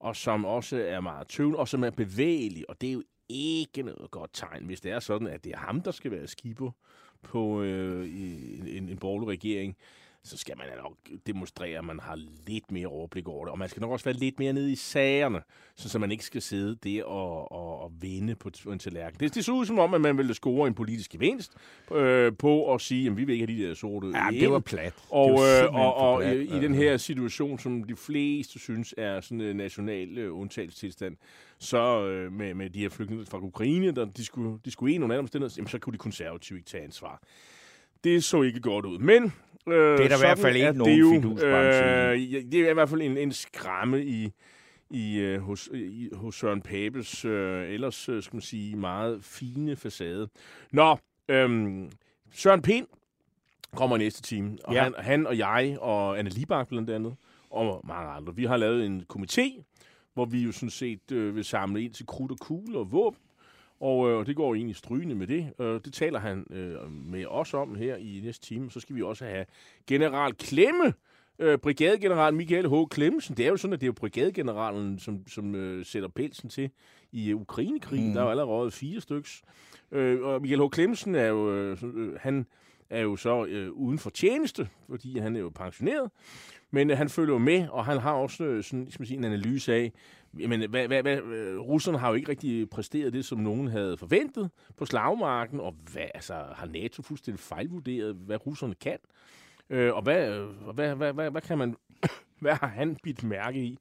[0.00, 2.70] og som også er meget tøvende, og som er bevægelig.
[2.70, 5.58] Og det er jo ikke noget godt tegn, hvis det er sådan, at det er
[5.58, 6.70] ham, der skal være skipper
[7.22, 8.08] på øh,
[8.76, 9.76] en, en, borgerlig regering
[10.22, 10.92] så skal man nok
[11.26, 13.52] demonstrere, at man har lidt mere overblik over det.
[13.52, 15.42] Og man skal nok også være lidt mere nede i sagerne,
[15.76, 19.20] så, så man ikke skal sidde der og, og, og vinde på en tallerken.
[19.20, 21.52] Det, det ser ud som om, at man ville score en politisk gevinst
[21.94, 24.40] øh, på at sige, at vi vil ikke have de der sorte Ja, ind.
[24.40, 24.94] det var plat.
[25.10, 26.36] Og, var øh, og, og plat.
[26.36, 31.16] i, den her situation, som de fleste synes er sådan en national øh, undtagelsestilstand,
[31.60, 35.02] så øh, med, med de her flygtninge fra Ukraine, der de skulle, de skulle en
[35.02, 37.22] under anden omstændighed, jamen, så kunne de konservative ikke tage ansvar.
[38.04, 38.98] Det så ikke godt ud.
[38.98, 39.24] Men
[39.68, 41.14] øh, Det er der i hvert fald ikke nogen jo,
[41.46, 44.32] øh, ja, Det er i hvert fald en, en skræmme i,
[44.90, 49.76] i, øh, hos, i, hos Søren Papes øh, ellers, øh, skal man sige, meget fine
[49.76, 50.28] facade.
[50.72, 50.98] Nå,
[51.28, 51.90] øhm,
[52.32, 52.86] Søren Pind
[53.76, 54.82] kommer i næste time, og ja.
[54.82, 57.14] han, han og jeg og Anne Libak blandt andet,
[57.50, 59.62] og mange andre, vi har lavet en komité,
[60.14, 63.20] hvor vi jo sådan set øh, vil samle ind til krudt og kugle og våben,
[63.80, 65.52] og øh, det går egentlig strygende med det.
[65.60, 68.70] Øh, det taler han øh, med os om her i næste time.
[68.70, 69.46] Så skal vi også have
[69.86, 70.92] general Klemme,
[71.38, 72.72] øh, brigadegeneral Michael H.
[72.90, 73.36] Klemmensen.
[73.36, 76.70] Det er jo sådan, at det er jo brigadegeneralen, som, som øh, sætter pelsen til
[77.12, 78.04] i øh, Ukrainekrigen.
[78.04, 78.10] Mm.
[78.10, 78.14] Mm.
[78.14, 79.42] Der er jo allerede fire styks.
[79.92, 80.68] Øh, og Michael H.
[80.68, 82.46] Klemmensen er jo, øh, øh, han
[82.90, 86.10] er jo så øh, uden for tjeneste, fordi han er jo pensioneret.
[86.70, 89.18] Men øh, han følger jo med, og han har også øh, sådan, skal man sige,
[89.18, 89.92] en analyse af,
[90.32, 93.96] men hvad, hvad, hvad, øh, russerne har jo ikke rigtig præsteret det, som nogen havde
[93.96, 98.98] forventet på slagmarken, og hvad, altså, har NATO fuldstændig fejlvurderet, hvad russerne kan.
[99.70, 101.76] Øh, og hvad, øh, hvad, hvad, hvad, hvad kan man,
[102.40, 103.78] hvad har han bidt mærke i?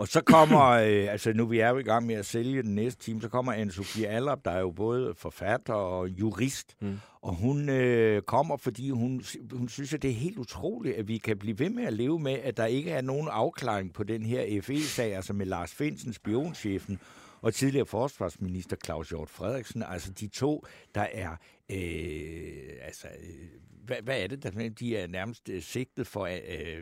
[0.00, 2.74] Og så kommer, øh, altså nu vi er jo i gang med at sælge den
[2.74, 6.76] næste time, så kommer Anne-Sophie Allerup, der er jo både forfatter og jurist.
[6.80, 7.00] Mm.
[7.22, 9.22] Og hun øh, kommer, fordi hun,
[9.52, 12.18] hun synes, at det er helt utroligt, at vi kan blive ved med at leve
[12.18, 16.12] med, at der ikke er nogen afklaring på den her FE-sag, altså med Lars Finsen,
[16.12, 16.98] spionchefen,
[17.42, 19.82] og tidligere forsvarsminister Claus Hjort Frederiksen.
[19.82, 21.36] Altså de to, der er
[21.72, 23.60] øh, altså, øh,
[23.90, 26.34] hvad, hvad er det, der de er nærmest øh, sigtet for, øh,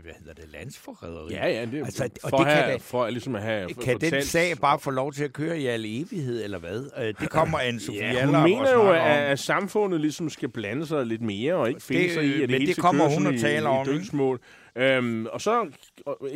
[0.02, 1.34] hvad hedder det, landsforræderi?
[1.34, 3.92] Ja, ja, det, altså, for, og det have, kan da, for ligesom at have Kan
[3.92, 4.12] fortalt.
[4.12, 6.90] den sag bare få lov til at køre i al evighed, eller hvad?
[6.98, 10.86] Øh, det kommer anne Sofie ja, hun mener jo, at, at samfundet ligesom skal blande
[10.86, 13.40] sig lidt mere, og ikke finde det, sig i, at det, det kommer hun at
[13.40, 13.86] tale om.
[13.86, 14.40] dødsmål.
[14.76, 15.70] Øhm, og så,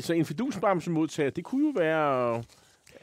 [0.01, 2.43] så en fidusbamse modtager, det kunne jo være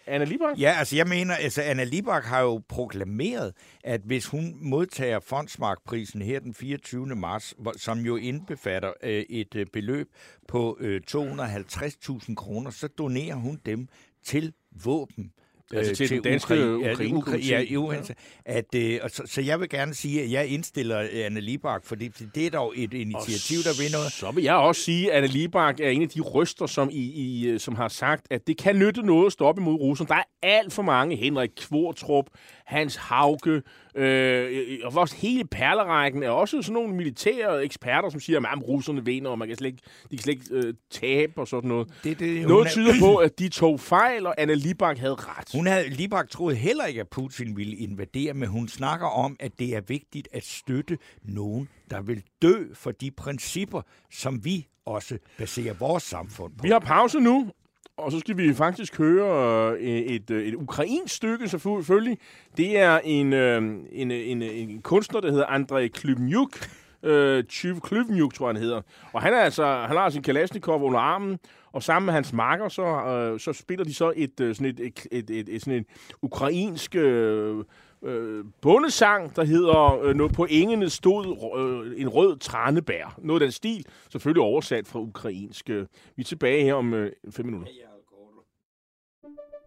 [0.10, 0.60] Anna Libak?
[0.60, 3.54] Ja, altså jeg mener, altså Anna Libak har jo proklameret,
[3.84, 7.06] at hvis hun modtager fondsmarkprisen her den 24.
[7.06, 10.08] marts, som jo indbefatter øh, et øh, beløb
[10.48, 13.88] på øh, 250.000 kroner, så donerer hun dem
[14.24, 14.54] til
[14.84, 15.32] våben
[15.74, 17.98] Altså til, til den danske Ukraine, Ukraine ja, jo, ja.
[18.46, 21.96] At, øh, og så, så jeg vil gerne sige, at jeg indstiller Anne Libak, for
[21.96, 24.12] det, det er dog et initiativ, der vil noget.
[24.12, 27.12] Så vil jeg også sige, at Anne Libak er en af de røster, som, i,
[27.12, 30.08] i, øh, som har sagt, at det kan nytte noget at stoppe imod Rusland.
[30.08, 31.16] Der er alt for mange.
[31.16, 32.26] Henrik Kvortrup,
[32.70, 33.62] Hans Hauge,
[33.96, 39.06] øh, og også hele perlerækken er også sådan nogle militære eksperter, som siger, at russerne
[39.06, 41.88] vinder, og man kan slet ikke, de kan slet ikke øh, tabe og sådan noget.
[42.04, 45.48] Det, det, noget tyder på, at de tog fejl, og Anna Libak havde ret.
[45.54, 49.52] Hun havde, Libak troede heller ikke, at Putin ville invadere, men hun snakker om, at
[49.60, 55.18] det er vigtigt at støtte nogen, der vil dø for de principper, som vi også
[55.38, 56.64] baserer vores samfund på.
[56.64, 57.52] Vi har pause nu,
[58.00, 62.18] og så skal vi faktisk høre øh, et, et, et ukrainsk stykke, selvfølgelig.
[62.58, 63.58] Det er en, øh,
[63.92, 66.70] en, en, en kunstner, der hedder Andrei Klymyuk.
[67.04, 68.82] Øh, Tyv tror jeg, han hedder.
[69.14, 71.40] Og han, er altså, han har sin Kalashnikov under armen,
[71.72, 75.08] og sammen med hans marker, så, øh, så spiller de så et, sådan et, et,
[75.12, 75.86] et, et, et, sådan en
[76.22, 76.96] ukrainsk...
[76.96, 77.64] Øh,
[78.04, 81.26] øh, bundesang, der hedder øh, noget på engene stod
[81.58, 83.16] øh, en rød tranebær.
[83.18, 85.70] Noget af den stil, selvfølgelig oversat fra ukrainsk.
[86.16, 87.68] Vi er tilbage her om øh, fem minutter.